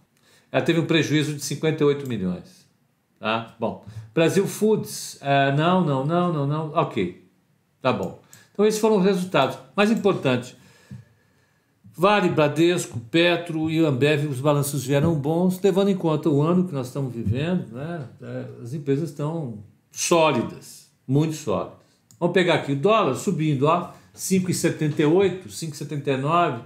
ela 0.51 0.63
teve 0.63 0.79
um 0.79 0.85
prejuízo 0.85 1.33
de 1.33 1.41
58 1.41 2.07
milhões. 2.07 2.65
Tá? 3.19 3.55
Bom, 3.59 3.85
Brasil 4.13 4.47
Foods, 4.47 5.19
uh, 5.21 5.55
não, 5.55 5.85
não, 5.85 6.05
não, 6.05 6.33
não, 6.33 6.47
não, 6.47 6.73
ok, 6.73 7.23
tá 7.81 7.93
bom. 7.93 8.19
Então 8.51 8.65
esses 8.65 8.81
foram 8.81 8.97
os 8.97 9.05
resultados. 9.05 9.57
Mais 9.75 9.91
importante, 9.91 10.55
Vale, 12.01 12.29
Bradesco, 12.29 12.99
Petro 13.11 13.69
e 13.69 13.77
Ambev, 13.85 14.27
os 14.27 14.39
balanços 14.39 14.85
vieram 14.85 15.13
bons, 15.13 15.61
levando 15.61 15.89
em 15.89 15.95
conta 15.95 16.29
o 16.29 16.41
ano 16.41 16.65
que 16.65 16.73
nós 16.73 16.87
estamos 16.87 17.13
vivendo, 17.13 17.67
né? 17.73 18.07
É, 18.21 18.45
as 18.63 18.73
empresas 18.73 19.09
estão 19.09 19.59
sólidas, 19.91 20.89
muito 21.05 21.35
sólidas. 21.35 21.77
Vamos 22.19 22.33
pegar 22.33 22.55
aqui 22.55 22.71
o 22.71 22.75
dólar 22.75 23.15
subindo, 23.15 23.67
ó, 23.67 23.91
5,78, 24.15 25.47
5,79, 25.47 26.63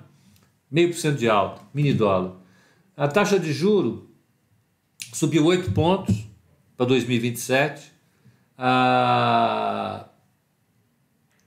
meio 0.70 0.90
por 0.90 0.98
cento 0.98 1.18
de 1.18 1.30
alta, 1.30 1.62
mini 1.74 1.94
dólar. 1.94 2.34
A 2.98 3.08
taxa 3.08 3.40
de 3.40 3.52
juro 3.54 4.10
subiu 5.14 5.46
8 5.46 5.72
pontos 5.72 6.16
para 6.76 6.86
2027. 6.86 7.92
A... 8.58 10.08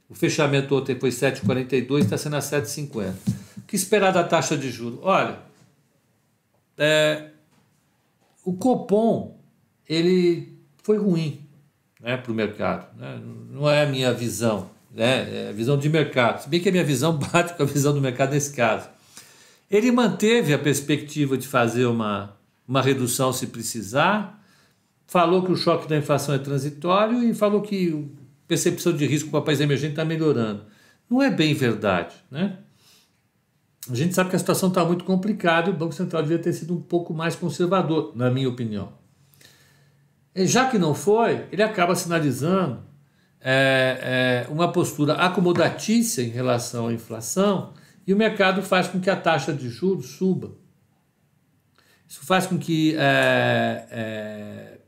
O 0.09 0.15
fechamento 0.15 0.75
ontem 0.75 0.99
foi 0.99 1.11
7,42, 1.11 2.01
está 2.01 2.17
sendo 2.17 2.37
a 2.37 2.41
7,50 2.41 3.15
que 3.69 3.77
esperar 3.77 4.11
da 4.13 4.25
taxa 4.25 4.57
de 4.57 4.71
juros? 4.71 4.99
Olha, 5.03 5.39
é, 6.79 7.31
o 8.45 8.55
Copom 8.55 9.39
ele 9.87 10.59
foi 10.83 10.97
ruim 10.97 11.47
né, 12.01 12.17
para 12.17 12.33
o 12.33 12.35
mercado. 12.35 12.99
Né? 12.99 13.21
Não 13.51 13.69
é 13.69 13.83
a 13.83 13.87
minha 13.87 14.13
visão, 14.13 14.71
né? 14.99 15.49
é 15.49 15.53
visão 15.53 15.79
de 15.79 15.89
mercado. 15.89 16.43
Se 16.43 16.49
bem 16.49 16.61
que 16.61 16.69
a 16.69 16.73
minha 16.73 16.85
visão 16.85 17.17
bate 17.33 17.55
com 17.55 17.63
a 17.63 17.67
visão 17.67 17.95
do 17.95 18.01
mercado 18.01 18.33
nesse 18.33 18.53
caso. 18.53 18.89
Ele 19.71 19.93
manteve 19.93 20.53
a 20.53 20.59
perspectiva 20.59 21.39
de 21.39 21.47
fazer 21.47 21.87
uma, 21.87 22.37
uma 22.67 22.83
redução 22.83 23.33
se 23.33 23.47
precisar, 23.47 24.43
falou 25.07 25.43
que 25.43 25.53
o 25.53 25.57
choque 25.57 25.87
da 25.87 25.97
inflação 25.97 26.35
é 26.35 26.39
transitório 26.39 27.23
e 27.23 27.33
falou 27.33 27.63
que 27.63 28.11
a 28.45 28.49
percepção 28.49 28.93
de 28.93 29.07
risco 29.07 29.31
para 29.31 29.41
o 29.41 29.43
país 29.43 29.61
emergente 29.61 29.93
está 29.93 30.05
melhorando. 30.05 30.65
Não 31.09 31.23
é 31.23 31.31
bem 31.31 31.55
verdade, 31.55 32.15
né? 32.31 32.59
A 33.91 33.95
gente 33.95 34.15
sabe 34.15 34.31
que 34.31 34.37
a 34.37 34.39
situação 34.39 34.69
está 34.69 34.85
muito 34.85 35.05
complicada 35.05 35.71
e 35.71 35.73
o 35.73 35.77
Banco 35.77 35.95
Central 35.95 36.23
devia 36.23 36.39
ter 36.39 36.53
sido 36.53 36.75
um 36.75 36.81
pouco 36.81 37.15
mais 37.15 37.35
conservador, 37.37 38.13
na 38.15 38.31
minha 38.31 38.49
opinião. 38.49 38.93
E 40.35 40.47
já 40.47 40.69
que 40.69 40.79
não 40.79 40.95
foi, 40.95 41.47
ele 41.51 41.63
acaba 41.63 41.95
sinalizando 41.95 42.88
é, 43.41 44.47
é, 44.49 44.53
uma 44.53 44.73
postura 44.73 45.15
acomodatícia 45.15 46.23
em 46.23 46.29
relação 46.29 46.89
à 46.89 46.93
inflação 46.93 47.73
e 48.07 48.13
o 48.13 48.17
mercado 48.17 48.63
faz 48.63 48.89
com 48.89 49.01
que 49.01 49.11
a 49.11 49.17
taxa 49.17 49.53
de 49.53 49.69
juros 49.69 50.11
suba. 50.11 50.53
Isso 52.09 52.25
faz 52.25 52.47
com 52.47 52.59
que 52.59 52.97
é, 52.97 53.87
é 53.91 54.79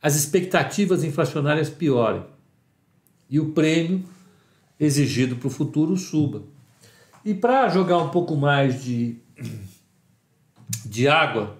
as 0.00 0.14
expectativas 0.16 1.02
inflacionárias 1.02 1.70
piorem 1.70 2.26
e 3.30 3.40
o 3.40 3.52
prêmio 3.52 4.04
exigido 4.78 5.36
para 5.36 5.46
o 5.46 5.50
futuro 5.50 5.96
suba. 5.96 6.42
E 7.24 7.32
para 7.32 7.70
jogar 7.70 7.96
um 7.96 8.10
pouco 8.10 8.36
mais 8.36 8.84
de, 8.84 9.16
de 10.84 11.08
água, 11.08 11.56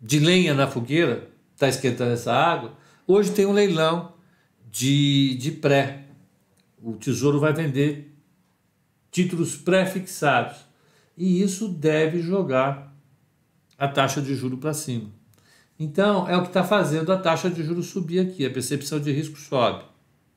de 0.00 0.18
lenha 0.18 0.54
na 0.54 0.66
fogueira, 0.66 1.29
está 1.60 1.68
esquentando 1.68 2.12
essa 2.12 2.32
água, 2.32 2.72
hoje 3.06 3.32
tem 3.32 3.44
um 3.44 3.52
leilão 3.52 4.14
de, 4.70 5.34
de 5.34 5.50
pré. 5.50 6.06
O 6.82 6.94
Tesouro 6.94 7.38
vai 7.38 7.52
vender 7.52 8.14
títulos 9.10 9.56
pré-fixados. 9.56 10.56
E 11.18 11.42
isso 11.42 11.68
deve 11.68 12.22
jogar 12.22 12.96
a 13.76 13.86
taxa 13.86 14.22
de 14.22 14.34
juro 14.34 14.56
para 14.56 14.72
cima. 14.72 15.10
Então, 15.78 16.26
é 16.26 16.34
o 16.34 16.42
que 16.42 16.48
está 16.48 16.64
fazendo 16.64 17.12
a 17.12 17.18
taxa 17.18 17.50
de 17.50 17.62
juros 17.62 17.86
subir 17.86 18.20
aqui. 18.20 18.46
A 18.46 18.50
percepção 18.50 18.98
de 18.98 19.12
risco 19.12 19.38
sobe. 19.38 19.84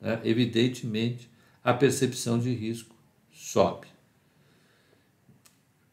Né? 0.00 0.20
Evidentemente, 0.24 1.30
a 1.62 1.72
percepção 1.72 2.38
de 2.38 2.52
risco 2.52 2.94
sobe. 3.32 3.86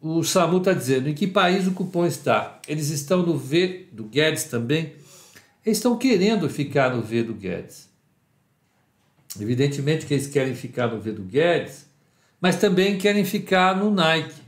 O 0.02 0.24
SAMU 0.24 0.58
está 0.58 0.74
dizendo 0.74 1.08
em 1.08 1.14
que 1.14 1.28
país 1.28 1.68
o 1.68 1.72
cupom 1.72 2.06
está. 2.06 2.60
Eles 2.68 2.90
estão 2.90 3.26
no 3.26 3.38
V 3.38 3.88
do 3.94 4.04
Guedes 4.04 4.46
também. 4.46 4.94
Eles 5.66 5.78
estão 5.78 5.98
querendo 5.98 6.50
ficar 6.50 6.96
no 6.96 7.02
V 7.02 7.24
do 7.24 7.34
Guedes. 7.34 7.90
Evidentemente 9.40 10.06
que 10.06 10.14
eles 10.14 10.28
querem 10.28 10.56
ficar 10.56 10.88
no 10.88 11.00
V 11.00 11.12
do 11.14 11.24
Guedes, 11.24 11.86
mas 12.40 12.58
também 12.58 12.98
querem 12.98 13.24
ficar 13.24 13.78
no 13.78 13.92
Nike, 13.92 14.42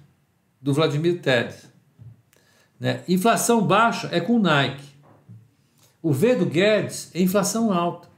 do 0.61 0.73
Vladimir 0.73 1.21
Teres. 1.21 1.67
Né? 2.79 3.03
Inflação 3.07 3.65
baixa 3.65 4.09
é 4.11 4.19
com 4.19 4.35
o 4.35 4.39
Nike. 4.39 4.83
O 6.01 6.11
V 6.11 6.35
do 6.35 6.45
Guedes 6.45 7.11
é 7.13 7.21
inflação 7.21 7.71
alta. 7.71 8.09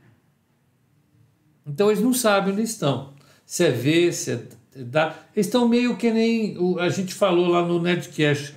Então 1.68 1.92
eles 1.92 2.02
não 2.02 2.14
sabem 2.14 2.54
onde 2.54 2.64
estão. 2.64 3.14
Se 3.46 3.66
é 3.66 3.72
V, 3.72 4.12
se 4.12 4.32
é 4.32 4.44
dá. 4.84 5.16
Eles 5.36 5.48
estão 5.48 5.68
meio 5.68 5.96
que 5.96 6.12
nem 6.12 6.58
o, 6.58 6.80
a 6.80 6.90
gente 6.90 7.14
falou 7.14 7.48
lá 7.48 7.66
no 7.66 7.82
Nedcast. 7.82 8.56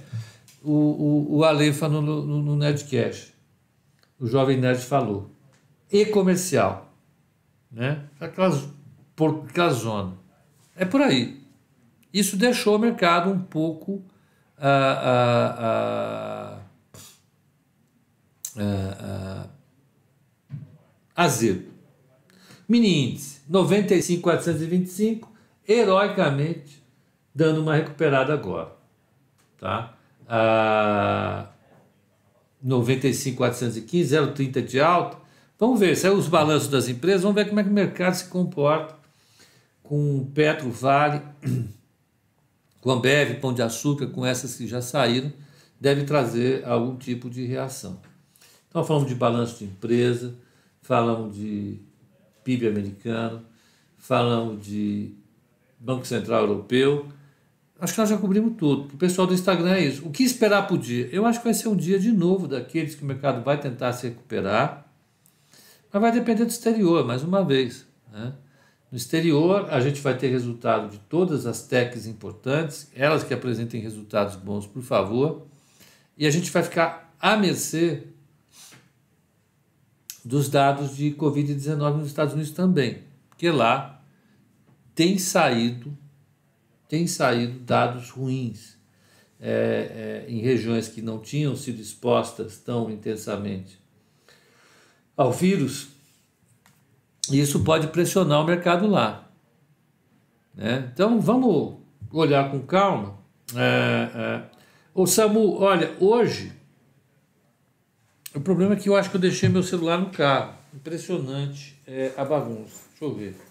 O, 0.63 0.73
o, 0.73 1.37
o 1.37 1.45
Ale 1.45 1.71
no, 1.71 2.03
no, 2.03 2.43
no. 2.43 2.59
O 4.19 4.27
Jovem 4.27 4.59
Nerd 4.59 4.85
falou. 4.85 5.31
E 5.91 6.05
comercial. 6.07 6.93
Né? 7.71 8.05
Aquelas, 8.21 8.69
por, 9.15 9.45
aquela 9.49 9.71
zona. 9.71 10.15
É 10.77 10.85
por 10.85 11.01
aí. 11.01 11.41
Isso 12.13 12.37
deixou 12.37 12.77
o 12.77 12.79
mercado 12.79 13.31
um 13.31 13.41
pouco 13.41 14.03
ah, 14.59 15.01
ah, 15.05 16.59
ah, 18.57 19.47
azedo. 21.15 21.69
Mini 22.69 23.11
índice 23.11 23.41
95,425, 23.49 25.33
heroicamente 25.67 26.83
dando 27.35 27.63
uma 27.63 27.75
recuperada 27.75 28.33
agora. 28.33 28.73
Tá? 29.59 29.95
Ah, 30.29 31.49
95,415, 32.63 34.15
0,30 34.15 34.65
de 34.65 34.81
alta. 34.81 35.17
Vamos 35.59 35.81
ver, 35.81 35.97
saiu 35.97 36.15
os 36.15 36.29
balanços 36.29 36.69
das 36.69 36.89
empresas, 36.89 37.23
vamos 37.23 37.35
ver 37.35 37.49
como 37.49 37.61
é 37.61 37.65
que 37.65 37.71
o 37.71 37.73
mercado 37.73 38.15
se 38.15 38.27
comporta 38.27 38.97
com 39.83 40.31
Petro, 40.35 40.71
Vale, 40.71 41.23
com 42.81 42.91
Ambev, 42.91 43.41
Pão 43.41 43.55
de 43.55 43.63
Açúcar, 43.63 44.07
com 44.09 44.25
essas 44.25 44.55
que 44.55 44.67
já 44.67 44.83
saíram, 44.83 45.33
deve 45.81 46.05
trazer 46.05 46.65
algum 46.67 46.97
tipo 46.97 47.31
de 47.31 47.47
reação. 47.47 47.99
Então 48.69 48.85
falamos 48.85 49.09
de 49.09 49.15
balanço 49.15 49.59
de 49.59 49.65
empresa, 49.65 50.35
falamos 50.83 51.35
de 51.35 51.81
PIB 52.45 52.69
americano, 52.69 53.43
falamos 53.97 54.65
de 54.65 55.15
Banco 55.81 56.07
Central 56.07 56.43
Europeu. 56.43 57.07
Acho 57.81 57.93
que 57.95 58.01
nós 58.01 58.11
já 58.11 58.19
cobrimos 58.19 58.57
tudo. 58.57 58.93
O 58.93 58.97
pessoal 58.97 59.27
do 59.27 59.35
Instagram 59.35 59.75
é 59.75 59.85
isso. 59.85 60.07
O 60.07 60.11
que 60.11 60.25
esperar 60.25 60.67
para 60.67 60.75
o 60.75 60.79
dia? 60.79 61.09
Eu 61.13 61.25
acho 61.25 61.39
que 61.39 61.45
vai 61.45 61.55
ser 61.55 61.69
um 61.69 61.77
dia 61.77 61.99
de 61.99 62.11
novo 62.11 62.49
daqueles 62.49 62.97
que 62.97 63.03
o 63.05 63.07
mercado 63.07 63.45
vai 63.45 63.59
tentar 63.59 63.93
se 63.93 64.09
recuperar, 64.09 64.85
mas 65.93 66.03
vai 66.03 66.11
depender 66.11 66.45
do 66.45 66.51
exterior, 66.51 67.07
mais 67.07 67.23
uma 67.23 67.45
vez. 67.45 67.87
Né? 68.13 68.33
No 68.91 68.97
exterior, 68.97 69.69
a 69.71 69.81
gente 69.81 70.01
vai 70.01 70.17
ter 70.17 70.29
resultado 70.29 70.91
de 70.91 70.99
todas 70.99 71.47
as 71.47 71.63
techs 71.67 72.07
importantes, 72.07 72.91
elas 72.95 73.23
que 73.23 73.33
apresentem 73.33 73.81
resultados 73.81 74.35
bons, 74.35 74.67
por 74.67 74.83
favor, 74.83 75.47
e 76.17 76.27
a 76.27 76.31
gente 76.31 76.51
vai 76.51 76.63
ficar 76.63 77.15
à 77.21 77.37
mercê 77.37 78.05
dos 80.25 80.49
dados 80.49 80.97
de 80.97 81.13
Covid-19 81.13 81.99
nos 81.99 82.07
Estados 82.09 82.35
Unidos 82.35 82.51
também, 82.51 83.03
porque 83.29 83.51
lá 83.51 84.03
tem 84.95 85.17
saído, 85.17 85.97
tem 86.89 87.07
saído 87.07 87.59
dados 87.61 88.11
ruins 88.11 88.77
é, 89.41 90.25
é, 90.27 90.31
em 90.31 90.41
regiões 90.41 90.89
que 90.89 91.03
não 91.03 91.21
tinham 91.21 91.55
sido 91.55 91.81
expostas 91.81 92.59
tão 92.59 92.91
intensamente 92.91 93.79
ao 95.17 95.33
vírus, 95.33 95.89
isso 97.31 97.65
pode 97.65 97.89
pressionar 97.89 98.41
o 98.41 98.47
mercado 98.47 98.87
lá. 98.87 99.29
Né? 100.55 100.91
Então 100.93 101.21
vamos 101.21 101.77
olhar 102.13 102.51
com 102.51 102.61
calma. 102.61 103.19
É, 103.55 104.11
é. 104.15 104.43
Ô 104.95 105.07
Samu, 105.07 105.61
olha, 105.61 105.93
hoje 106.01 106.53
o 108.35 108.41
problema 108.41 108.75
é 108.75 108.77
que 108.77 108.89
eu 108.89 108.97
acho 108.97 109.11
que 109.11 109.17
eu 109.17 109.21
deixei 109.21 109.49
meu 109.49 109.63
celular 109.63 109.99
no 109.99 110.11
carro. 110.11 110.55
Impressionante 110.73 111.77
é, 111.87 112.13
a 112.17 112.25
bagunça. 112.25 112.85
Deixa 112.91 113.05
eu 113.05 113.15
ver. 113.15 113.48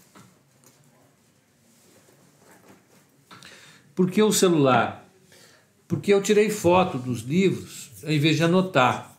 Por 3.98 4.12
que 4.12 4.22
o 4.22 4.32
celular? 4.32 5.10
Porque 5.88 6.14
eu 6.14 6.22
tirei 6.22 6.52
foto 6.52 7.00
dos 7.00 7.22
livros 7.22 7.90
ao 8.04 8.12
invés 8.12 8.36
de 8.36 8.44
anotar. 8.44 9.18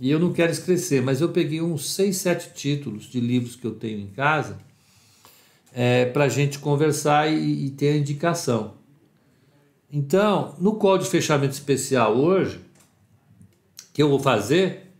E 0.00 0.10
eu 0.10 0.18
não 0.18 0.32
quero 0.32 0.50
esquecer, 0.50 1.02
mas 1.02 1.20
eu 1.20 1.28
peguei 1.28 1.60
uns 1.60 1.92
6, 1.92 2.16
7 2.16 2.54
títulos 2.54 3.04
de 3.04 3.20
livros 3.20 3.54
que 3.54 3.66
eu 3.66 3.74
tenho 3.74 4.00
em 4.00 4.06
casa 4.06 4.56
é, 5.74 6.06
para 6.06 6.24
a 6.24 6.28
gente 6.30 6.58
conversar 6.58 7.30
e, 7.30 7.66
e 7.66 7.70
ter 7.72 7.90
a 7.90 7.96
indicação. 7.98 8.78
Então, 9.92 10.54
no 10.58 10.76
call 10.76 10.96
de 10.96 11.06
fechamento 11.06 11.52
especial 11.52 12.16
hoje, 12.16 12.60
que 13.92 14.02
eu 14.02 14.08
vou 14.08 14.18
fazer, 14.18 14.90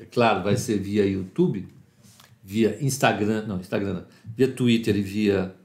é 0.00 0.04
claro, 0.04 0.44
vai 0.44 0.56
ser 0.56 0.78
via 0.78 1.04
YouTube, 1.04 1.66
via 2.40 2.78
Instagram, 2.80 3.46
não, 3.48 3.58
Instagram, 3.58 3.94
não, 3.94 4.04
via 4.24 4.46
Twitter 4.46 4.94
e 4.94 5.02
via 5.02 5.56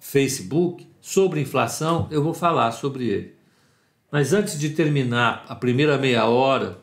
Facebook, 0.00 0.88
sobre 1.06 1.40
inflação, 1.40 2.08
eu 2.10 2.20
vou 2.20 2.34
falar 2.34 2.72
sobre 2.72 3.06
ele. 3.06 3.36
Mas 4.10 4.32
antes 4.32 4.58
de 4.58 4.70
terminar 4.70 5.44
a 5.48 5.54
primeira 5.54 5.96
meia 5.96 6.26
hora 6.26 6.80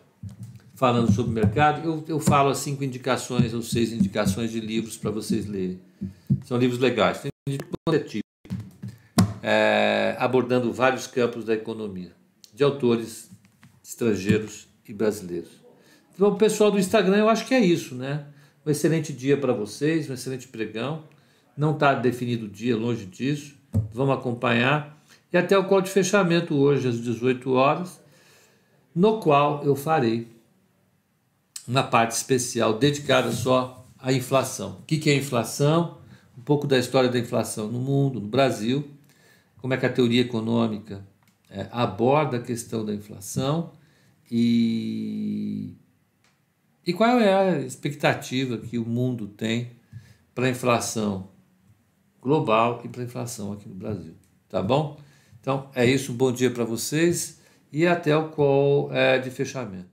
falando 0.76 1.12
sobre 1.12 1.30
o 1.30 1.34
mercado, 1.34 1.86
eu, 1.86 2.06
eu 2.08 2.20
falo 2.22 2.50
as 2.50 2.60
cinco 2.60 2.86
indicações 2.86 3.54
ou 3.54 3.62
seis 3.62 3.92
indicações 3.92 4.50
de 4.50 4.62
livros 4.62 4.96
para 4.96 5.12
vocês 5.12 5.46
lerem. 5.46 5.78
São 6.46 6.58
livros 6.58 6.80
legais, 6.80 7.20
tem 7.20 7.32
tipo, 7.50 7.78
é, 9.42 10.16
abordando 10.18 10.72
vários 10.72 11.06
campos 11.06 11.44
da 11.44 11.54
economia, 11.54 12.14
de 12.54 12.64
autores 12.64 13.30
estrangeiros 13.84 14.70
e 14.88 14.94
brasileiros. 14.94 15.52
Então, 16.16 16.34
pessoal 16.38 16.72
do 16.72 16.80
Instagram, 16.80 17.18
eu 17.18 17.28
acho 17.28 17.46
que 17.46 17.54
é 17.54 17.60
isso, 17.60 17.94
né? 17.94 18.26
Um 18.66 18.72
excelente 18.72 19.12
dia 19.12 19.36
para 19.36 19.52
vocês, 19.52 20.10
um 20.10 20.14
excelente 20.14 20.48
pregão. 20.48 21.04
Não 21.58 21.74
está 21.74 21.94
definido 21.94 22.46
o 22.46 22.50
dia, 22.50 22.78
longe 22.78 23.06
disso. 23.06 23.62
Vamos 23.94 24.18
acompanhar. 24.18 25.04
E 25.32 25.38
até 25.38 25.58
o 25.58 25.66
call 25.66 25.82
de 25.82 25.90
fechamento 25.90 26.56
hoje, 26.56 26.88
às 26.88 27.00
18 27.00 27.52
horas, 27.54 28.02
no 28.96 29.20
qual 29.20 29.64
eu 29.64 29.76
farei 29.76 30.28
uma 31.68 31.84
parte 31.84 32.12
especial 32.12 32.78
dedicada 32.78 33.32
só 33.32 33.88
à 33.98 34.12
inflação. 34.12 34.80
O 34.82 34.84
que 34.84 35.10
é 35.10 35.16
inflação? 35.16 35.98
Um 36.38 36.42
pouco 36.42 36.68
da 36.68 36.78
história 36.78 37.10
da 37.10 37.18
inflação 37.18 37.68
no 37.68 37.80
mundo, 37.80 38.20
no 38.20 38.28
Brasil, 38.28 38.88
como 39.58 39.74
é 39.74 39.78
que 39.78 39.86
a 39.86 39.90
teoria 39.90 40.22
econômica 40.22 41.06
é, 41.50 41.68
aborda 41.72 42.38
a 42.38 42.42
questão 42.42 42.84
da 42.84 42.94
inflação 42.94 43.72
e, 44.30 45.76
e 46.86 46.92
qual 46.92 47.20
é 47.20 47.34
a 47.34 47.60
expectativa 47.60 48.58
que 48.58 48.78
o 48.78 48.86
mundo 48.86 49.28
tem 49.28 49.72
para 50.34 50.48
a 50.48 50.50
inflação 50.50 51.30
global 52.24 52.82
e 52.86 52.88
para 52.88 53.02
a 53.02 53.06
inflação 53.06 53.52
aqui 53.52 53.68
no 53.68 53.76
Brasil. 53.76 54.16
Tá 54.48 54.64
bom? 54.64 54.98
Então 55.42 55.70
é 55.76 55.86
isso, 55.86 56.14
um 56.14 56.16
bom 56.16 56.32
dia 56.32 56.50
para 56.50 56.64
vocês 56.64 57.42
e 57.72 57.86
até 57.86 58.16
o 58.16 58.30
call 58.30 58.92
é, 58.94 59.20
de 59.20 59.30
fechamento. 59.30 59.93